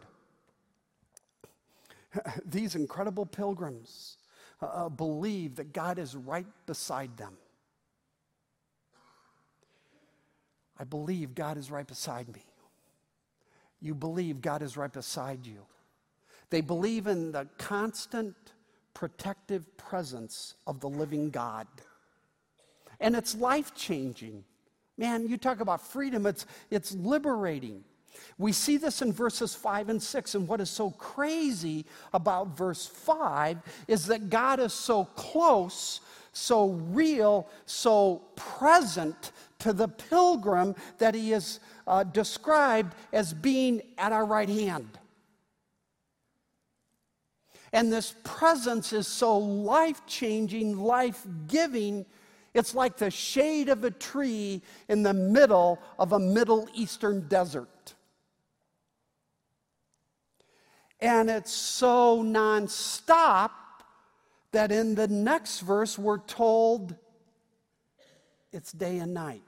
these 2.45 2.75
incredible 2.75 3.25
pilgrims 3.25 4.17
uh, 4.61 4.65
uh, 4.65 4.89
believe 4.89 5.55
that 5.55 5.73
God 5.73 5.97
is 5.97 6.15
right 6.15 6.45
beside 6.65 7.17
them. 7.17 7.33
I 10.77 10.83
believe 10.83 11.35
God 11.35 11.57
is 11.57 11.71
right 11.71 11.87
beside 11.87 12.27
me. 12.33 12.43
You 13.79 13.95
believe 13.95 14.41
God 14.41 14.61
is 14.61 14.77
right 14.77 14.91
beside 14.91 15.45
you. 15.45 15.65
They 16.49 16.61
believe 16.61 17.07
in 17.07 17.31
the 17.31 17.47
constant 17.57 18.35
protective 18.93 19.77
presence 19.77 20.55
of 20.67 20.79
the 20.79 20.89
living 20.89 21.29
God. 21.29 21.67
And 22.99 23.15
it's 23.15 23.35
life 23.35 23.73
changing. 23.73 24.43
Man, 24.97 25.27
you 25.27 25.37
talk 25.37 25.59
about 25.59 25.81
freedom, 25.81 26.25
it's, 26.25 26.45
it's 26.69 26.93
liberating. 26.93 27.83
We 28.37 28.51
see 28.51 28.77
this 28.77 29.01
in 29.01 29.13
verses 29.13 29.55
5 29.55 29.89
and 29.89 30.01
6. 30.01 30.35
And 30.35 30.47
what 30.47 30.61
is 30.61 30.69
so 30.69 30.91
crazy 30.91 31.85
about 32.13 32.57
verse 32.57 32.85
5 32.85 33.57
is 33.87 34.07
that 34.07 34.29
God 34.29 34.59
is 34.59 34.73
so 34.73 35.05
close, 35.05 36.01
so 36.33 36.69
real, 36.69 37.47
so 37.65 38.21
present 38.35 39.31
to 39.59 39.73
the 39.73 39.87
pilgrim 39.87 40.75
that 40.97 41.15
he 41.15 41.33
is 41.33 41.59
uh, 41.87 42.03
described 42.03 42.95
as 43.13 43.33
being 43.33 43.81
at 43.97 44.11
our 44.11 44.25
right 44.25 44.49
hand. 44.49 44.97
And 47.73 47.91
this 47.91 48.15
presence 48.23 48.91
is 48.91 49.07
so 49.07 49.37
life 49.37 50.05
changing, 50.05 50.77
life 50.77 51.25
giving. 51.47 52.05
It's 52.53 52.75
like 52.75 52.97
the 52.97 53.09
shade 53.09 53.69
of 53.69 53.83
a 53.83 53.91
tree 53.91 54.61
in 54.89 55.03
the 55.03 55.13
middle 55.13 55.79
of 55.97 56.11
a 56.11 56.19
Middle 56.19 56.67
Eastern 56.73 57.27
desert. 57.27 57.95
And 60.99 61.29
it's 61.29 61.51
so 61.51 62.23
nonstop 62.23 63.51
that 64.51 64.71
in 64.71 64.95
the 64.95 65.07
next 65.07 65.61
verse 65.61 65.97
we're 65.97 66.19
told 66.19 66.95
it's 68.51 68.71
day 68.71 68.97
and 68.97 69.13
night. 69.13 69.41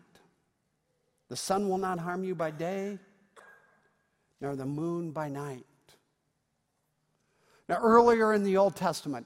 The 1.27 1.36
sun 1.36 1.67
will 1.67 1.77
not 1.77 1.99
harm 1.99 2.23
you 2.23 2.36
by 2.36 2.51
day, 2.51 2.97
nor 4.39 4.55
the 4.55 4.65
moon 4.65 5.12
by 5.12 5.29
night. 5.29 5.65
Now, 7.69 7.80
earlier 7.82 8.34
in 8.34 8.43
the 8.43 8.58
Old 8.58 8.76
Testament, 8.76 9.26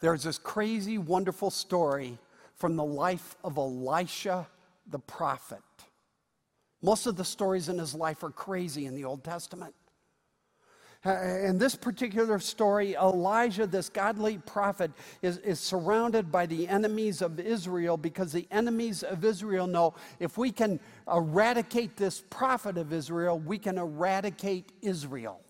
there's 0.00 0.22
this 0.22 0.38
crazy, 0.38 0.96
wonderful 0.96 1.50
story 1.50 2.18
from 2.54 2.76
the 2.76 2.84
life 2.84 3.36
of 3.44 3.58
Elisha 3.58 4.46
the 4.90 4.98
prophet. 4.98 5.62
Most 6.82 7.06
of 7.06 7.16
the 7.16 7.24
stories 7.24 7.68
in 7.68 7.78
his 7.78 7.94
life 7.94 8.22
are 8.22 8.30
crazy 8.30 8.86
in 8.86 8.94
the 8.94 9.04
Old 9.04 9.22
Testament. 9.22 9.74
In 11.04 11.56
this 11.56 11.74
particular 11.76 12.38
story, 12.38 12.94
Elijah, 12.94 13.66
this 13.66 13.88
godly 13.88 14.36
prophet, 14.38 14.90
is, 15.22 15.38
is 15.38 15.58
surrounded 15.58 16.30
by 16.30 16.44
the 16.44 16.68
enemies 16.68 17.22
of 17.22 17.40
Israel 17.40 17.96
because 17.96 18.32
the 18.32 18.46
enemies 18.50 19.02
of 19.02 19.24
Israel 19.24 19.66
know 19.66 19.94
if 20.18 20.36
we 20.36 20.52
can 20.52 20.78
eradicate 21.10 21.96
this 21.96 22.22
prophet 22.28 22.76
of 22.76 22.92
Israel, 22.92 23.38
we 23.38 23.56
can 23.56 23.78
eradicate 23.78 24.72
Israel. 24.82 25.40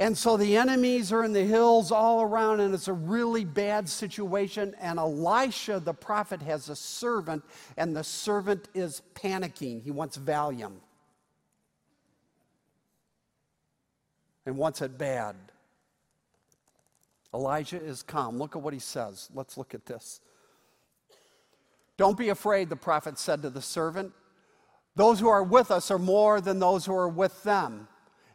And 0.00 0.16
so 0.16 0.38
the 0.38 0.56
enemies 0.56 1.12
are 1.12 1.22
in 1.22 1.34
the 1.34 1.44
hills 1.44 1.92
all 1.92 2.22
around, 2.22 2.60
and 2.60 2.74
it's 2.74 2.88
a 2.88 2.92
really 2.92 3.44
bad 3.44 3.86
situation. 3.86 4.74
And 4.80 4.98
Elisha, 4.98 5.78
the 5.78 5.92
prophet, 5.92 6.40
has 6.40 6.70
a 6.70 6.74
servant, 6.74 7.44
and 7.76 7.94
the 7.94 8.02
servant 8.02 8.68
is 8.74 9.02
panicking. 9.14 9.82
He 9.82 9.90
wants 9.90 10.16
Valium. 10.16 10.72
and 14.46 14.56
wants 14.56 14.80
it 14.82 14.98
bad. 14.98 15.36
Elijah 17.32 17.80
is 17.80 18.02
calm. 18.02 18.38
Look 18.38 18.56
at 18.56 18.62
what 18.62 18.74
he 18.74 18.80
says. 18.80 19.28
Let's 19.34 19.56
look 19.56 19.74
at 19.74 19.86
this. 19.86 20.20
Don't 21.96 22.18
be 22.18 22.30
afraid, 22.30 22.68
the 22.68 22.74
prophet 22.74 23.18
said 23.18 23.42
to 23.42 23.50
the 23.50 23.62
servant. 23.62 24.12
Those 24.96 25.20
who 25.20 25.28
are 25.28 25.44
with 25.44 25.70
us 25.70 25.90
are 25.90 25.98
more 25.98 26.40
than 26.40 26.58
those 26.58 26.86
who 26.86 26.94
are 26.94 27.08
with 27.08 27.42
them. 27.44 27.86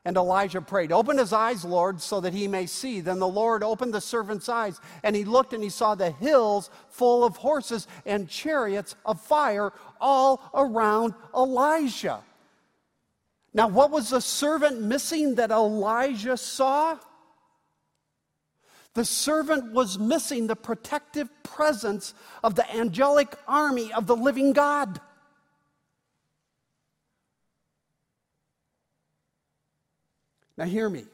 And 0.05 0.17
Elijah 0.17 0.61
prayed, 0.61 0.91
Open 0.91 1.17
his 1.17 1.33
eyes, 1.33 1.65
Lord, 1.65 1.99
so 1.99 2.21
that 2.21 2.33
he 2.33 2.47
may 2.47 2.67
see. 2.67 3.01
Then 3.01 3.17
the 3.17 3.27
Lord 3.27 3.63
opened 3.63 3.91
the 3.93 4.01
servant's 4.01 4.47
eyes, 4.47 4.79
and 5.01 5.15
he 5.15 5.25
looked 5.25 5.51
and 5.51 5.63
he 5.63 5.69
saw 5.69 5.95
the 5.95 6.11
hills 6.11 6.69
full 6.89 7.23
of 7.23 7.37
horses 7.37 7.87
and 8.05 8.29
chariots 8.29 8.95
of 9.03 9.19
fire 9.19 9.73
all 9.99 10.47
around 10.53 11.15
Elijah. 11.35 12.19
Now, 13.55 13.67
what 13.67 13.89
was 13.89 14.09
the 14.09 14.21
servant 14.21 14.81
missing 14.81 15.35
that 15.35 15.49
Elijah 15.49 16.37
saw? 16.37 16.99
The 18.93 19.05
servant 19.05 19.73
was 19.73 19.97
missing 19.97 20.47
the 20.47 20.55
protective 20.55 21.29
presence 21.41 22.13
of 22.43 22.55
the 22.55 22.69
angelic 22.75 23.35
army 23.47 23.91
of 23.91 24.07
the 24.07 24.15
living 24.15 24.53
God. 24.53 25.01
Now, 30.57 30.65
hear 30.65 30.89
me. 30.89 31.05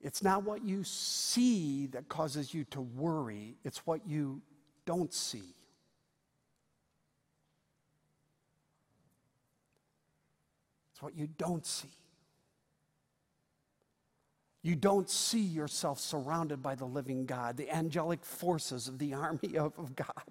It's 0.00 0.22
not 0.22 0.44
what 0.44 0.64
you 0.64 0.84
see 0.84 1.86
that 1.88 2.08
causes 2.08 2.54
you 2.54 2.64
to 2.66 2.80
worry, 2.80 3.56
it's 3.64 3.86
what 3.86 4.06
you 4.06 4.40
don't 4.84 5.12
see. 5.12 5.56
It's 10.92 11.02
what 11.02 11.14
you 11.14 11.26
don't 11.36 11.66
see. 11.66 11.90
You 14.62 14.76
don't 14.76 15.10
see 15.10 15.42
yourself 15.42 16.00
surrounded 16.00 16.62
by 16.62 16.74
the 16.74 16.86
living 16.86 17.26
God, 17.26 17.56
the 17.56 17.70
angelic 17.70 18.24
forces 18.24 18.88
of 18.88 18.98
the 18.98 19.12
army 19.14 19.58
of, 19.58 19.94
God. 19.94 20.24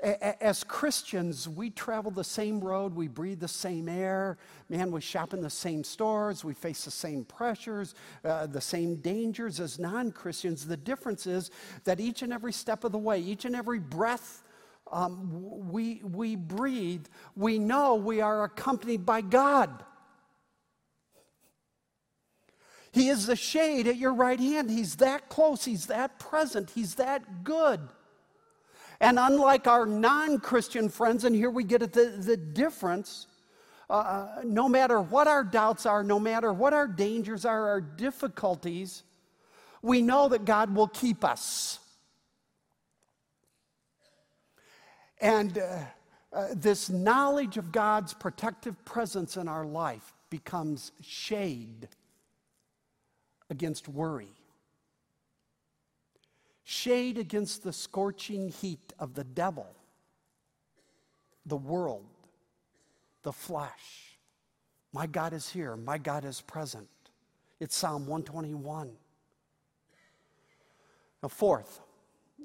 As 0.00 0.62
Christians, 0.62 1.48
we 1.48 1.70
travel 1.70 2.10
the 2.10 2.22
same 2.22 2.60
road, 2.60 2.94
we 2.94 3.08
breathe 3.08 3.40
the 3.40 3.48
same 3.48 3.88
air. 3.88 4.36
Man, 4.68 4.90
we 4.90 5.00
shop 5.00 5.32
in 5.32 5.40
the 5.40 5.48
same 5.48 5.84
stores, 5.84 6.44
we 6.44 6.52
face 6.52 6.84
the 6.84 6.90
same 6.90 7.24
pressures, 7.24 7.94
uh, 8.22 8.46
the 8.46 8.60
same 8.60 8.96
dangers 8.96 9.58
as 9.58 9.78
non 9.78 10.12
Christians. 10.12 10.66
The 10.66 10.76
difference 10.76 11.26
is 11.26 11.50
that 11.84 11.98
each 11.98 12.20
and 12.20 12.32
every 12.32 12.52
step 12.52 12.84
of 12.84 12.92
the 12.92 12.98
way, 12.98 13.20
each 13.20 13.46
and 13.46 13.56
every 13.56 13.78
breath 13.78 14.42
um, 14.92 15.70
we, 15.70 16.02
we 16.04 16.36
breathe, 16.36 17.06
we 17.34 17.58
know 17.58 17.96
we 17.96 18.20
are 18.20 18.44
accompanied 18.44 19.04
by 19.06 19.20
God. 19.20 19.82
He 22.92 23.08
is 23.08 23.26
the 23.26 23.36
shade 23.36 23.88
at 23.88 23.96
your 23.96 24.14
right 24.14 24.40
hand. 24.40 24.70
He's 24.70 24.96
that 24.96 25.28
close. 25.28 25.64
He's 25.64 25.86
that 25.86 26.18
present. 26.18 26.70
He's 26.70 26.94
that 26.94 27.44
good. 27.44 27.80
And 29.00 29.18
unlike 29.18 29.66
our 29.66 29.86
non 29.86 30.38
Christian 30.40 30.88
friends, 30.88 31.24
and 31.24 31.34
here 31.34 31.50
we 31.50 31.64
get 31.64 31.82
at 31.82 31.92
the, 31.92 32.06
the 32.18 32.36
difference, 32.36 33.26
uh, 33.88 33.92
uh, 33.92 34.28
no 34.44 34.68
matter 34.68 35.00
what 35.00 35.28
our 35.28 35.44
doubts 35.44 35.86
are, 35.86 36.02
no 36.02 36.18
matter 36.18 36.52
what 36.52 36.72
our 36.72 36.88
dangers 36.88 37.44
are, 37.44 37.68
our 37.68 37.80
difficulties, 37.80 39.02
we 39.82 40.02
know 40.02 40.28
that 40.28 40.44
God 40.44 40.74
will 40.74 40.88
keep 40.88 41.24
us. 41.24 41.78
And 45.20 45.58
uh, 45.58 45.78
uh, 46.32 46.48
this 46.54 46.90
knowledge 46.90 47.56
of 47.56 47.72
God's 47.72 48.12
protective 48.12 48.84
presence 48.84 49.36
in 49.36 49.48
our 49.48 49.64
life 49.64 50.12
becomes 50.30 50.92
shade 51.00 51.88
against 53.48 53.88
worry, 53.88 54.34
shade 56.68 57.16
against 57.16 57.62
the 57.62 57.72
scorching 57.72 58.48
heat 58.48 58.92
of 58.98 59.14
the 59.14 59.22
devil, 59.22 59.68
the 61.46 61.56
world, 61.56 62.04
the 63.22 63.32
flesh. 63.32 64.18
My 64.92 65.06
God 65.06 65.32
is 65.32 65.48
here, 65.48 65.76
my 65.76 65.96
God 65.96 66.24
is 66.24 66.40
present. 66.40 66.88
It's 67.60 67.76
Psalm 67.76 68.08
121. 68.08 68.90
Now, 71.22 71.28
fourth, 71.28 71.80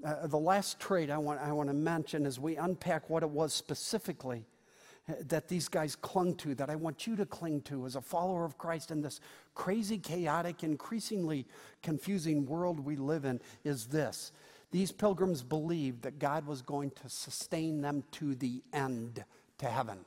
uh, 0.05 0.27
the 0.27 0.37
last 0.37 0.79
trait 0.79 1.09
I 1.09 1.17
want, 1.17 1.41
I 1.41 1.51
want 1.51 1.69
to 1.69 1.75
mention 1.75 2.27
as 2.27 2.39
we 2.39 2.57
unpack 2.57 3.09
what 3.09 3.23
it 3.23 3.29
was 3.29 3.53
specifically 3.53 4.45
that 5.07 5.47
these 5.47 5.67
guys 5.67 5.95
clung 5.95 6.35
to, 6.35 6.55
that 6.55 6.69
I 6.69 6.75
want 6.75 7.07
you 7.07 7.15
to 7.15 7.25
cling 7.25 7.61
to 7.61 7.85
as 7.85 7.95
a 7.95 8.01
follower 8.01 8.45
of 8.45 8.57
Christ 8.57 8.91
in 8.91 9.01
this 9.01 9.19
crazy, 9.55 9.97
chaotic, 9.97 10.63
increasingly 10.63 11.45
confusing 11.81 12.45
world 12.45 12.79
we 12.79 12.95
live 12.95 13.25
in, 13.25 13.41
is 13.63 13.87
this. 13.87 14.31
These 14.71 14.91
pilgrims 14.91 15.43
believed 15.43 16.03
that 16.03 16.19
God 16.19 16.45
was 16.45 16.61
going 16.61 16.91
to 16.91 17.09
sustain 17.09 17.81
them 17.81 18.03
to 18.11 18.35
the 18.35 18.61
end, 18.71 19.23
to 19.57 19.65
heaven. 19.65 19.99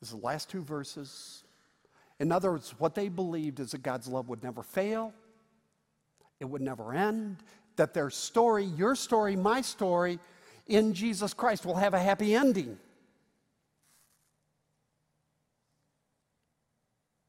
This 0.00 0.10
is 0.10 0.18
the 0.18 0.26
last 0.26 0.50
two 0.50 0.62
verses. 0.62 1.44
In 2.18 2.32
other 2.32 2.52
words, 2.52 2.74
what 2.78 2.94
they 2.94 3.08
believed 3.08 3.60
is 3.60 3.70
that 3.70 3.82
God's 3.82 4.08
love 4.08 4.28
would 4.28 4.42
never 4.42 4.62
fail, 4.62 5.14
it 6.40 6.44
would 6.44 6.62
never 6.62 6.92
end, 6.92 7.38
that 7.76 7.94
their 7.94 8.10
story, 8.10 8.64
your 8.64 8.94
story, 8.94 9.36
my 9.36 9.60
story, 9.60 10.18
in 10.70 10.94
Jesus 10.94 11.34
Christ 11.34 11.66
will 11.66 11.74
have 11.74 11.94
a 11.94 11.98
happy 11.98 12.34
ending. 12.34 12.78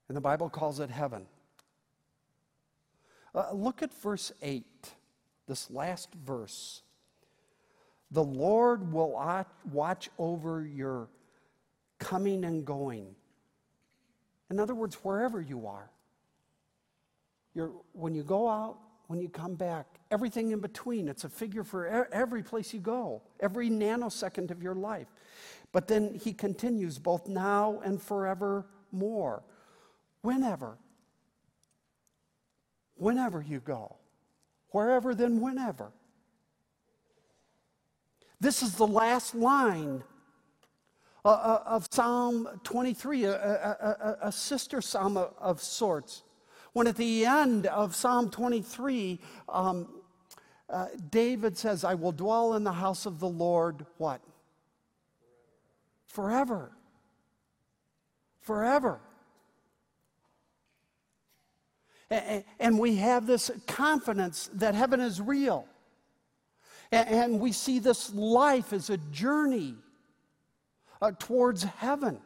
And 0.07 0.15
the 0.15 0.21
Bible 0.21 0.49
calls 0.49 0.79
it 0.79 0.89
heaven. 0.89 1.25
Uh, 3.33 3.51
look 3.51 3.81
at 3.81 3.93
verse 3.93 4.31
8, 4.41 4.63
this 5.47 5.71
last 5.71 6.13
verse. 6.13 6.83
The 8.11 8.23
Lord 8.23 8.93
will 8.93 9.45
watch 9.71 10.09
over 10.19 10.63
your 10.63 11.07
coming 11.97 12.45
and 12.45 12.63
going. 12.63 13.15
In 14.49 14.59
other 14.59 14.75
words, 14.75 14.95
wherever 14.95 15.41
you 15.41 15.65
are. 15.65 15.89
You're, 17.55 17.71
when 17.93 18.13
you 18.13 18.23
go 18.23 18.49
out, 18.49 18.77
when 19.11 19.19
you 19.19 19.27
come 19.27 19.55
back, 19.55 19.87
everything 20.09 20.51
in 20.51 20.61
between. 20.61 21.09
It's 21.09 21.25
a 21.25 21.29
figure 21.29 21.65
for 21.65 21.85
every 22.13 22.41
place 22.41 22.73
you 22.73 22.79
go, 22.79 23.21
every 23.41 23.69
nanosecond 23.69 24.51
of 24.51 24.63
your 24.63 24.73
life. 24.73 25.07
But 25.73 25.89
then 25.89 26.13
he 26.13 26.31
continues, 26.31 26.97
both 26.97 27.27
now 27.27 27.81
and 27.83 28.01
forevermore. 28.01 29.43
Whenever. 30.21 30.77
Whenever 32.95 33.41
you 33.41 33.59
go. 33.59 33.97
Wherever, 34.69 35.13
then 35.13 35.41
whenever. 35.41 35.91
This 38.39 38.63
is 38.63 38.75
the 38.75 38.87
last 38.87 39.35
line 39.35 40.05
uh, 41.25 41.27
uh 41.27 41.63
of 41.65 41.85
Psalm 41.91 42.47
23, 42.63 43.25
a, 43.25 44.31
sister 44.31 44.81
psalm 44.81 45.17
of 45.17 45.61
sorts. 45.61 46.23
When 46.73 46.87
at 46.87 46.95
the 46.95 47.25
end 47.25 47.65
of 47.67 47.95
Psalm 47.95 48.29
23, 48.29 49.19
um, 49.49 49.87
uh, 50.69 50.87
David 51.09 51.57
says, 51.57 51.83
I 51.83 51.95
will 51.95 52.13
dwell 52.13 52.53
in 52.53 52.63
the 52.63 52.71
house 52.71 53.05
of 53.05 53.19
the 53.19 53.27
Lord, 53.27 53.85
what? 53.97 54.21
Forever. 56.07 56.71
Forever. 58.39 59.01
And 62.59 62.77
we 62.77 62.97
have 62.97 63.25
this 63.25 63.51
confidence 63.67 64.49
that 64.53 64.75
heaven 64.75 64.99
is 64.99 65.21
real. 65.21 65.65
And 66.91 67.39
we 67.39 67.53
see 67.53 67.79
this 67.79 68.13
life 68.13 68.73
as 68.73 68.89
a 68.89 68.97
journey 68.97 69.75
uh, 71.01 71.11
towards 71.17 71.63
heaven. 71.63 72.19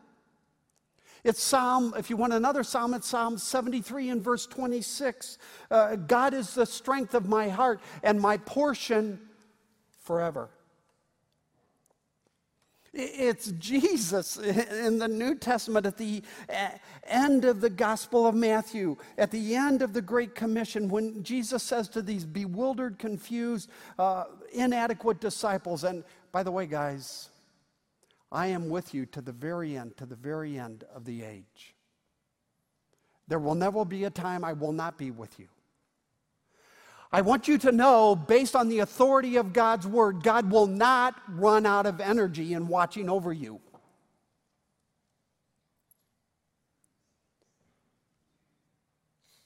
It's 1.25 1.41
Psalm, 1.41 1.95
if 1.97 2.11
you 2.11 2.17
want 2.17 2.33
another 2.33 2.63
Psalm, 2.63 2.93
it's 2.93 3.07
Psalm 3.07 3.39
73 3.39 4.09
and 4.09 4.21
verse 4.21 4.45
26. 4.45 5.39
Uh, 5.71 5.95
God 5.95 6.35
is 6.35 6.53
the 6.53 6.67
strength 6.67 7.15
of 7.15 7.27
my 7.27 7.49
heart 7.49 7.81
and 8.03 8.21
my 8.21 8.37
portion 8.37 9.19
forever. 10.03 10.51
It's 12.93 13.51
Jesus 13.53 14.37
in 14.37 14.99
the 14.99 15.07
New 15.07 15.33
Testament 15.33 15.87
at 15.87 15.97
the 15.97 16.21
end 17.07 17.43
of 17.43 17.59
the 17.59 17.71
Gospel 17.71 18.27
of 18.27 18.35
Matthew, 18.35 18.95
at 19.17 19.31
the 19.31 19.55
end 19.55 19.81
of 19.81 19.93
the 19.93 20.03
Great 20.03 20.35
Commission, 20.35 20.87
when 20.89 21.23
Jesus 21.23 21.63
says 21.63 21.89
to 21.89 22.03
these 22.03 22.23
bewildered, 22.23 22.99
confused, 22.99 23.71
uh, 23.97 24.25
inadequate 24.53 25.19
disciples, 25.19 25.85
and 25.85 26.03
by 26.31 26.43
the 26.43 26.51
way, 26.51 26.67
guys, 26.67 27.29
I 28.35 28.47
am 28.47 28.67
with 28.67 28.93
you 28.93 29.05
to 29.07 29.21
the 29.21 29.31
very 29.31 29.77
end, 29.77 29.95
to 29.95 30.05
the 30.05 30.17
very 30.17 30.59
end 30.59 30.83
of 30.93 31.05
the 31.05 31.23
age. 31.23 31.73
There 33.29 33.39
will 33.39 33.55
never 33.55 33.85
be 33.85 34.03
a 34.03 34.09
time 34.09 34.43
I 34.43 34.51
will 34.51 34.73
not 34.73 34.97
be 34.97 35.09
with 35.09 35.39
you. 35.39 35.47
I 37.13 37.21
want 37.21 37.47
you 37.47 37.57
to 37.59 37.71
know, 37.71 38.13
based 38.13 38.53
on 38.53 38.67
the 38.67 38.79
authority 38.79 39.37
of 39.37 39.53
God's 39.53 39.87
word, 39.87 40.21
God 40.21 40.51
will 40.51 40.67
not 40.67 41.15
run 41.29 41.65
out 41.65 41.85
of 41.85 42.01
energy 42.01 42.53
in 42.53 42.67
watching 42.67 43.09
over 43.09 43.31
you. 43.31 43.61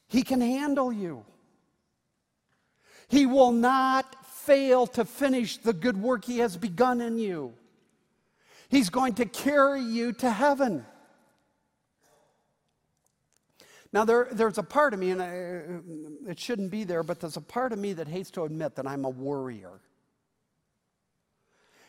He 0.07 0.23
can 0.23 0.41
handle 0.41 0.91
you. 0.91 1.25
He 3.07 3.27
will 3.27 3.51
not 3.51 4.25
fail 4.25 4.87
to 4.87 5.05
finish 5.05 5.57
the 5.57 5.73
good 5.73 6.01
work 6.01 6.25
He 6.25 6.39
has 6.39 6.57
begun 6.57 7.01
in 7.01 7.19
you. 7.19 7.53
He's 8.69 8.89
going 8.89 9.15
to 9.15 9.25
carry 9.25 9.81
you 9.81 10.13
to 10.13 10.29
heaven. 10.29 10.85
Now, 13.91 14.05
there, 14.05 14.27
there's 14.31 14.59
a 14.59 14.63
part 14.63 14.93
of 14.93 14.99
me, 14.99 15.09
and 15.09 15.21
I, 15.21 16.29
it 16.29 16.39
shouldn't 16.39 16.69
be 16.69 16.83
there, 16.83 17.01
but 17.01 17.19
there's 17.19 17.37
a 17.37 17.41
part 17.41 17.73
of 17.73 17.79
me 17.79 17.93
that 17.93 18.07
hates 18.07 18.29
to 18.31 18.43
admit 18.43 18.75
that 18.75 18.85
I'm 18.85 19.03
a 19.03 19.09
worrier. 19.09 19.81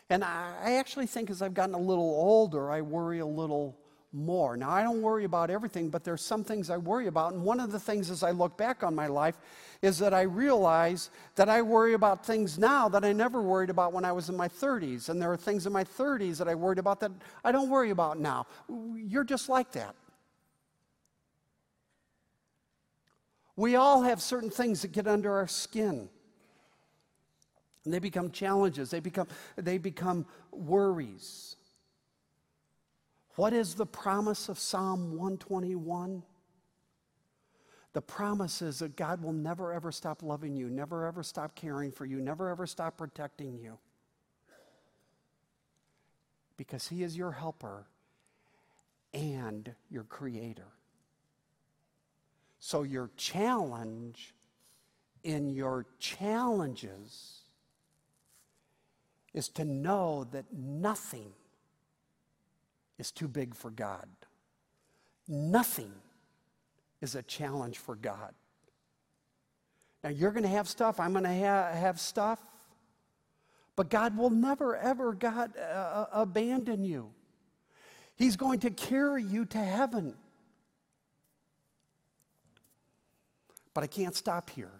And 0.09 0.23
I, 0.23 0.55
I 0.63 0.71
actually 0.73 1.05
think 1.05 1.29
as 1.29 1.43
I've 1.43 1.53
gotten 1.53 1.75
a 1.75 1.79
little 1.79 2.03
older, 2.03 2.71
I 2.71 2.81
worry 2.81 3.19
a 3.19 3.25
little 3.25 3.77
more. 4.13 4.57
Now, 4.57 4.69
I 4.69 4.83
don't 4.83 5.01
worry 5.01 5.23
about 5.23 5.49
everything, 5.49 5.89
but 5.89 6.03
there's 6.03 6.21
some 6.21 6.43
things 6.43 6.69
I 6.69 6.77
worry 6.77 7.07
about. 7.07 7.33
And 7.33 7.43
one 7.43 7.59
of 7.59 7.71
the 7.71 7.79
things 7.79 8.09
as 8.09 8.23
I 8.23 8.31
look 8.31 8.57
back 8.57 8.83
on 8.83 8.93
my 8.93 9.07
life 9.07 9.37
is 9.81 9.97
that 9.99 10.13
I 10.13 10.21
realize 10.21 11.09
that 11.35 11.49
I 11.49 11.61
worry 11.61 11.93
about 11.93 12.25
things 12.25 12.59
now 12.59 12.89
that 12.89 13.05
I 13.05 13.13
never 13.13 13.41
worried 13.41 13.69
about 13.69 13.93
when 13.93 14.03
I 14.03 14.11
was 14.11 14.29
in 14.29 14.35
my 14.35 14.47
30s. 14.47 15.09
And 15.09 15.21
there 15.21 15.31
are 15.31 15.37
things 15.37 15.65
in 15.65 15.73
my 15.73 15.83
30s 15.83 16.37
that 16.37 16.47
I 16.47 16.55
worried 16.55 16.79
about 16.79 16.99
that 16.99 17.11
I 17.43 17.51
don't 17.51 17.69
worry 17.69 17.91
about 17.91 18.19
now. 18.19 18.47
You're 18.95 19.23
just 19.23 19.47
like 19.47 19.71
that. 19.71 19.95
We 23.55 23.75
all 23.75 24.01
have 24.01 24.21
certain 24.21 24.49
things 24.49 24.81
that 24.81 24.91
get 24.91 25.07
under 25.07 25.33
our 25.33 25.47
skin. 25.47 26.09
And 27.85 27.93
they 27.93 27.99
become 27.99 28.31
challenges, 28.31 28.91
they 28.91 28.99
become, 28.99 29.27
they 29.55 29.77
become 29.77 30.25
worries. 30.51 31.55
What 33.35 33.53
is 33.53 33.75
the 33.75 33.85
promise 33.85 34.49
of 34.49 34.59
Psalm 34.59 35.11
121? 35.11 36.23
The 37.93 38.01
promise 38.01 38.61
is 38.61 38.79
that 38.79 38.95
God 38.95 39.21
will 39.21 39.33
never 39.33 39.73
ever 39.73 39.91
stop 39.91 40.23
loving 40.23 40.55
you, 40.55 40.69
never 40.69 41.05
ever 41.05 41.23
stop 41.23 41.55
caring 41.55 41.91
for 41.91 42.05
you, 42.05 42.19
never 42.21 42.49
ever 42.49 42.65
stop 42.65 42.97
protecting 42.97 43.57
you. 43.57 43.77
Because 46.57 46.87
He 46.87 47.03
is 47.03 47.17
your 47.17 47.31
helper 47.31 47.85
and 49.13 49.73
your 49.89 50.03
creator. 50.03 50.67
So, 52.59 52.83
your 52.83 53.09
challenge 53.17 54.33
in 55.23 55.49
your 55.49 55.85
challenges 55.99 57.39
is 59.33 59.49
to 59.49 59.65
know 59.65 60.27
that 60.31 60.45
nothing 60.53 61.33
is 63.01 63.11
too 63.11 63.27
big 63.27 63.55
for 63.55 63.71
God. 63.71 64.07
Nothing 65.27 65.91
is 67.01 67.15
a 67.15 67.23
challenge 67.23 67.79
for 67.79 67.95
God. 67.95 68.33
Now, 70.03 70.11
you're 70.11 70.31
going 70.31 70.43
to 70.43 70.49
have 70.49 70.67
stuff, 70.67 70.99
I'm 70.99 71.11
going 71.11 71.25
to 71.25 71.29
ha- 71.29 71.73
have 71.73 71.99
stuff, 71.99 72.39
But 73.75 73.89
God 73.89 74.17
will 74.17 74.29
never, 74.29 74.75
ever, 74.75 75.13
God, 75.13 75.53
uh, 75.57 75.61
uh, 75.61 76.05
abandon 76.11 76.83
you. 76.83 77.11
He's 78.15 78.35
going 78.35 78.59
to 78.59 78.69
carry 78.69 79.23
you 79.23 79.45
to 79.45 79.57
heaven. 79.57 80.13
But 83.73 83.83
I 83.83 83.87
can't 83.87 84.15
stop 84.15 84.49
here. 84.51 84.71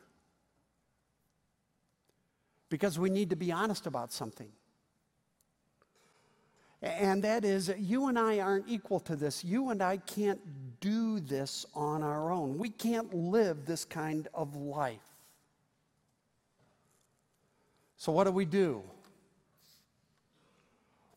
Because 2.69 2.99
we 2.99 3.09
need 3.09 3.31
to 3.31 3.35
be 3.35 3.51
honest 3.51 3.87
about 3.87 4.11
something. 4.11 4.49
And 6.81 7.23
that 7.23 7.45
is, 7.45 7.71
you 7.77 8.07
and 8.07 8.17
I 8.17 8.39
aren't 8.39 8.67
equal 8.67 8.99
to 9.01 9.15
this. 9.15 9.43
You 9.43 9.69
and 9.69 9.83
I 9.83 9.97
can't 9.97 10.41
do 10.79 11.19
this 11.19 11.65
on 11.75 12.01
our 12.01 12.31
own. 12.31 12.57
We 12.57 12.69
can't 12.69 13.13
live 13.13 13.65
this 13.65 13.85
kind 13.85 14.27
of 14.33 14.55
life. 14.55 14.99
So, 17.97 18.11
what 18.11 18.23
do 18.23 18.31
we 18.31 18.45
do? 18.45 18.81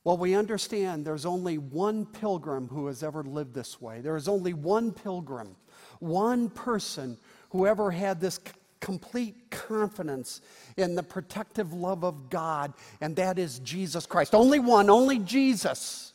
Well, 0.04 0.18
we 0.18 0.34
understand 0.34 1.06
there's 1.06 1.24
only 1.24 1.56
one 1.56 2.04
pilgrim 2.04 2.68
who 2.68 2.88
has 2.88 3.02
ever 3.02 3.22
lived 3.22 3.54
this 3.54 3.80
way. 3.80 4.02
There 4.02 4.16
is 4.16 4.28
only 4.28 4.52
one 4.52 4.92
pilgrim, 4.92 5.56
one 5.98 6.50
person 6.50 7.16
who 7.48 7.66
ever 7.66 7.90
had 7.90 8.20
this 8.20 8.38
complete 8.85 9.51
confidence 9.51 10.43
in 10.76 10.95
the 10.95 11.03
protective 11.03 11.72
love 11.72 12.05
of 12.05 12.28
God, 12.28 12.74
and 13.01 13.16
that 13.16 13.39
is 13.39 13.59
Jesus 13.61 14.05
Christ. 14.05 14.35
Only 14.35 14.59
one, 14.59 14.91
only 14.91 15.18
Jesus. 15.20 16.12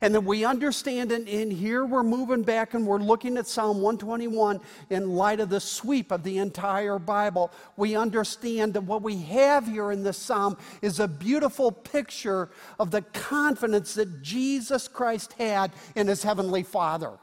And 0.00 0.14
then 0.14 0.24
we 0.24 0.46
understand, 0.46 1.12
and, 1.12 1.28
and 1.28 1.52
here 1.52 1.84
we're 1.84 2.02
moving 2.02 2.42
back 2.42 2.72
and 2.72 2.86
we're 2.86 2.96
looking 2.96 3.36
at 3.36 3.46
Psalm 3.46 3.82
121 3.82 4.58
in 4.88 5.10
light 5.10 5.40
of 5.40 5.50
the 5.50 5.60
sweep 5.60 6.10
of 6.10 6.22
the 6.22 6.38
entire 6.38 6.98
Bible. 6.98 7.52
We 7.76 7.94
understand 7.94 8.72
that 8.72 8.84
what 8.84 9.02
we 9.02 9.18
have 9.18 9.66
here 9.66 9.92
in 9.92 10.02
this 10.02 10.16
psalm 10.16 10.56
is 10.80 10.98
a 10.98 11.06
beautiful 11.06 11.70
picture 11.70 12.48
of 12.78 12.90
the 12.90 13.02
confidence 13.02 13.92
that 13.94 14.22
Jesus 14.22 14.88
Christ 14.88 15.34
had 15.34 15.72
in 15.94 16.06
his 16.06 16.22
heavenly 16.22 16.62
Father. 16.62 17.18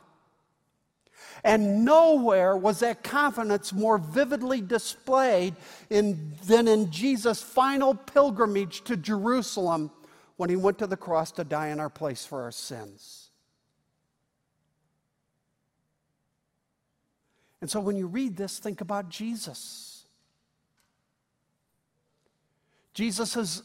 And 1.44 1.86
nowhere 1.86 2.58
was 2.58 2.80
that 2.80 3.04
confidence 3.04 3.74
more 3.74 3.98
vividly 3.98 4.62
displayed 4.62 5.56
in, 5.90 6.34
than 6.46 6.68
in 6.68 6.92
Jesus' 6.92 7.42
final 7.42 7.96
pilgrimage 7.96 8.84
to 8.86 8.98
Jerusalem 8.98 9.92
when 10.38 10.50
he 10.50 10.56
went 10.56 10.80
to 10.80 10.88
the 10.88 10.98
cross 10.98 11.32
to 11.34 11.44
die 11.44 11.68
in 11.68 11.80
our 11.80 11.90
place 11.90 12.26
for 12.26 12.44
our 12.44 12.52
sins. 12.52 13.30
And 17.60 17.70
so 17.70 17.80
when 17.80 17.96
you 17.96 18.08
read 18.08 18.38
this, 18.38 18.60
think 18.60 18.82
about 18.82 19.10
Jesus. 19.10 20.06
Jesus 22.94 23.36
is 23.36 23.64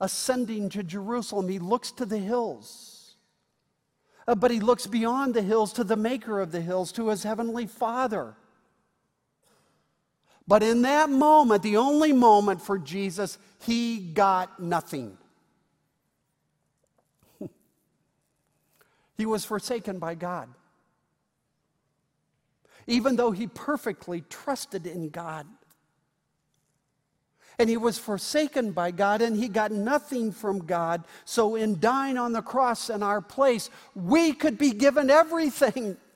ascending 0.00 0.68
to 0.70 0.82
Jerusalem. 0.82 1.48
He 1.48 1.58
looks 1.58 1.92
to 1.92 2.04
the 2.04 2.18
hills. 2.18 2.95
Uh, 4.28 4.34
but 4.34 4.50
he 4.50 4.60
looks 4.60 4.86
beyond 4.86 5.34
the 5.34 5.42
hills 5.42 5.72
to 5.74 5.84
the 5.84 5.96
maker 5.96 6.40
of 6.40 6.50
the 6.50 6.60
hills, 6.60 6.90
to 6.92 7.08
his 7.08 7.22
heavenly 7.22 7.66
Father. 7.66 8.34
But 10.48 10.62
in 10.62 10.82
that 10.82 11.10
moment, 11.10 11.62
the 11.62 11.76
only 11.76 12.12
moment 12.12 12.62
for 12.62 12.78
Jesus, 12.78 13.38
he 13.60 13.98
got 13.98 14.60
nothing. 14.60 15.16
He 19.16 19.24
was 19.24 19.46
forsaken 19.46 19.98
by 19.98 20.14
God. 20.14 20.48
Even 22.86 23.16
though 23.16 23.30
he 23.30 23.46
perfectly 23.46 24.22
trusted 24.28 24.86
in 24.86 25.08
God. 25.08 25.46
And 27.58 27.70
he 27.70 27.76
was 27.76 27.98
forsaken 27.98 28.72
by 28.72 28.90
God 28.90 29.22
and 29.22 29.36
he 29.36 29.48
got 29.48 29.72
nothing 29.72 30.30
from 30.30 30.58
God. 30.66 31.04
So, 31.24 31.54
in 31.56 31.80
dying 31.80 32.18
on 32.18 32.32
the 32.32 32.42
cross 32.42 32.90
in 32.90 33.02
our 33.02 33.22
place, 33.22 33.70
we 33.94 34.32
could 34.32 34.58
be 34.58 34.72
given 34.72 35.08
everything. 35.08 35.96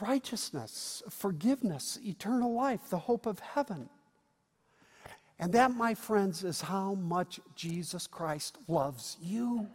Righteousness, 0.00 1.02
forgiveness, 1.08 1.98
eternal 2.04 2.52
life, 2.52 2.90
the 2.90 2.98
hope 2.98 3.24
of 3.24 3.38
heaven. 3.38 3.88
And 5.38 5.52
that, 5.52 5.70
my 5.74 5.94
friends, 5.94 6.44
is 6.44 6.60
how 6.60 6.94
much 6.94 7.40
Jesus 7.54 8.06
Christ 8.06 8.56
loves 8.68 9.16
you. 9.20 9.68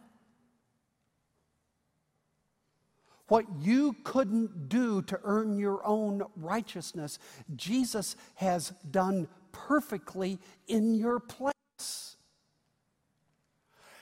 What 3.32 3.46
you 3.62 3.96
couldn't 4.04 4.68
do 4.68 5.00
to 5.00 5.18
earn 5.24 5.56
your 5.56 5.80
own 5.86 6.22
righteousness, 6.36 7.18
Jesus 7.56 8.14
has 8.34 8.74
done 8.90 9.26
perfectly 9.52 10.38
in 10.68 10.94
your 10.94 11.18
place. 11.18 12.18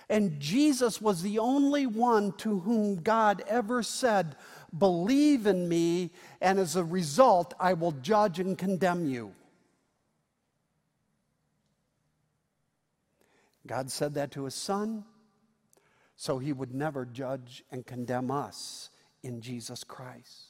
And 0.08 0.40
Jesus 0.40 1.00
was 1.00 1.22
the 1.22 1.38
only 1.38 1.86
one 1.86 2.32
to 2.38 2.58
whom 2.58 3.02
God 3.02 3.44
ever 3.46 3.84
said, 3.84 4.34
Believe 4.76 5.46
in 5.46 5.68
me, 5.68 6.10
and 6.40 6.58
as 6.58 6.74
a 6.74 6.82
result, 6.82 7.54
I 7.60 7.74
will 7.74 7.92
judge 7.92 8.40
and 8.40 8.58
condemn 8.58 9.06
you. 9.06 9.32
God 13.64 13.92
said 13.92 14.14
that 14.14 14.32
to 14.32 14.46
his 14.46 14.56
son, 14.56 15.04
so 16.16 16.40
he 16.40 16.52
would 16.52 16.74
never 16.74 17.06
judge 17.06 17.62
and 17.70 17.86
condemn 17.86 18.32
us 18.32 18.89
in 19.22 19.40
Jesus 19.40 19.84
Christ. 19.84 20.46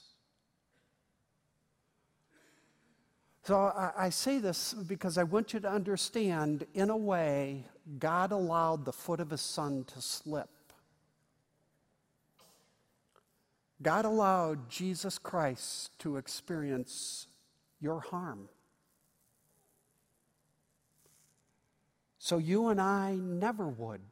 So 3.43 3.57
I, 3.57 3.93
I, 3.97 4.11
say 4.11 4.39
this 4.39 4.75
because 4.75 5.19
I 5.19 5.25
want 5.25 5.55
you 5.55 5.61
to 5.61 5.71
understand, 5.71 6.67
in 6.75 6.91
a 6.91 6.97
way, 6.97 7.65
God 7.99 8.33
allowed 8.33 8.85
the 8.85 8.93
foot 8.93 9.19
of 9.19 9.31
his 9.31 9.41
son 9.41 9.85
to 9.95 10.01
slip. 10.01 10.51
God 13.83 14.05
allowed 14.05 14.69
Jesus 14.69 15.19
Christ 15.19 15.99
to 16.01 16.19
experience 16.19 17.27
your 17.81 18.01
harm. 18.01 18.49
So 22.19 22.37
you 22.37 22.69
and 22.69 22.79
I 22.79 23.15
never 23.15 23.67
would. 23.67 24.03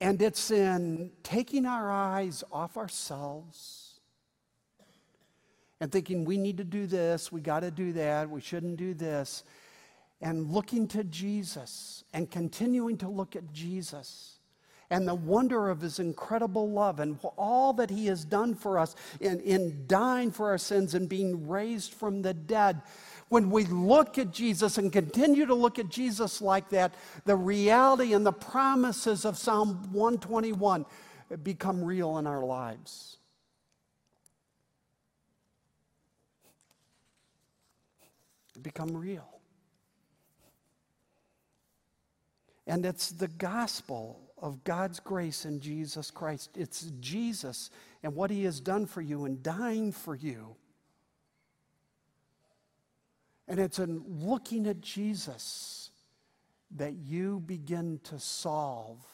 And 0.00 0.20
it's 0.22 0.50
in 0.50 1.10
taking 1.22 1.66
our 1.66 1.90
eyes 1.90 2.42
off 2.50 2.76
ourselves 2.76 4.00
and 5.80 5.92
thinking 5.92 6.24
we 6.24 6.36
need 6.36 6.56
to 6.58 6.64
do 6.64 6.86
this, 6.86 7.30
we 7.30 7.40
got 7.40 7.60
to 7.60 7.70
do 7.70 7.92
that, 7.92 8.28
we 8.28 8.40
shouldn't 8.40 8.76
do 8.76 8.94
this, 8.94 9.44
and 10.20 10.50
looking 10.50 10.86
to 10.88 11.04
Jesus 11.04 12.04
and 12.12 12.30
continuing 12.30 12.96
to 12.98 13.08
look 13.08 13.36
at 13.36 13.52
Jesus 13.52 14.36
and 14.90 15.06
the 15.06 15.14
wonder 15.14 15.70
of 15.70 15.80
his 15.80 15.98
incredible 15.98 16.68
love 16.68 16.98
and 17.00 17.18
all 17.38 17.72
that 17.74 17.90
he 17.90 18.06
has 18.06 18.24
done 18.24 18.54
for 18.54 18.78
us 18.78 18.96
in, 19.20 19.40
in 19.40 19.84
dying 19.86 20.30
for 20.30 20.50
our 20.50 20.58
sins 20.58 20.94
and 20.94 21.08
being 21.08 21.48
raised 21.48 21.94
from 21.94 22.22
the 22.22 22.34
dead 22.34 22.82
when 23.30 23.50
we 23.50 23.64
look 23.64 24.18
at 24.18 24.32
Jesus 24.32 24.76
and 24.76 24.92
continue 24.92 25.46
to 25.46 25.54
look 25.54 25.78
at 25.78 25.88
Jesus 25.88 26.42
like 26.42 26.68
that, 26.70 26.94
the 27.24 27.36
reality 27.36 28.12
and 28.12 28.26
the 28.26 28.32
promises 28.32 29.24
of 29.24 29.38
Psalm 29.38 29.92
121 29.92 30.84
become 31.42 31.82
real 31.82 32.18
in 32.18 32.26
our 32.26 32.44
lives. 32.44 33.16
become 38.62 38.94
real. 38.94 39.40
And 42.66 42.84
it's 42.84 43.10
the 43.10 43.28
gospel 43.28 44.20
of 44.38 44.62
God's 44.64 45.00
grace 45.00 45.44
in 45.44 45.60
Jesus 45.60 46.10
Christ. 46.10 46.50
It's 46.54 46.92
Jesus 47.00 47.70
and 48.02 48.14
what 48.14 48.30
he 48.30 48.44
has 48.44 48.60
done 48.60 48.86
for 48.86 49.00
you 49.00 49.24
and 49.24 49.42
dying 49.42 49.92
for 49.92 50.14
you 50.14 50.56
and 53.50 53.58
it's 53.58 53.80
in 53.80 54.00
looking 54.06 54.68
at 54.68 54.80
Jesus 54.80 55.90
that 56.76 56.94
you 56.94 57.42
begin 57.46 57.98
to 58.04 58.16
solve 58.16 59.04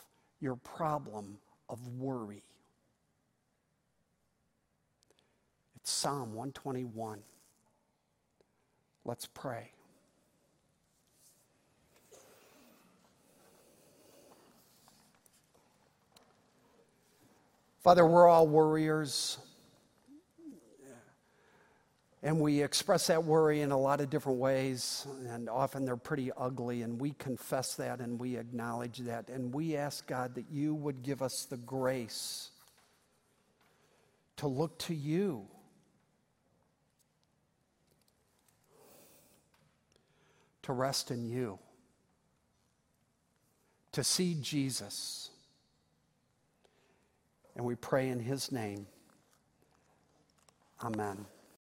your 0.41 0.57
problem 0.57 1.39
of 1.70 1.78
worry. 1.99 2.43
It's 5.76 5.91
Psalm 5.91 6.34
121. 6.34 7.20
Let's 9.07 9.26
pray. 9.26 9.70
Father, 17.80 18.07
we're 18.07 18.28
all 18.28 18.47
worriers. 18.47 19.39
And 22.27 22.41
we 22.41 22.61
express 22.61 23.07
that 23.07 23.22
worry 23.22 23.61
in 23.61 23.70
a 23.70 23.79
lot 23.79 24.01
of 24.01 24.11
different 24.11 24.41
ways, 24.41 25.07
and 25.29 25.49
often 25.49 25.85
they're 25.85 25.97
pretty 25.97 26.33
ugly. 26.37 26.83
And 26.83 27.01
we 27.01 27.12
confess 27.12 27.77
that 27.77 28.01
and 28.01 28.18
we 28.18 28.37
acknowledge 28.37 28.99
that. 28.99 29.29
And 29.29 29.55
we 29.55 29.77
ask 29.77 30.05
God 30.09 30.35
that 30.35 30.47
you 30.51 30.74
would 30.74 31.05
give 31.05 31.22
us 31.22 31.45
the 31.45 31.57
grace 31.57 32.51
to 34.39 34.49
look 34.49 34.77
to 34.81 34.95
you. 34.95 35.47
To 40.62 40.72
rest 40.72 41.12
in 41.12 41.24
you, 41.27 41.61
to 43.93 44.03
see 44.03 44.37
Jesus. 44.41 45.31
And 47.55 47.64
we 47.64 47.77
pray 47.77 48.09
in 48.09 48.18
his 48.18 48.51
name. 48.51 48.89
Amen. 50.83 51.24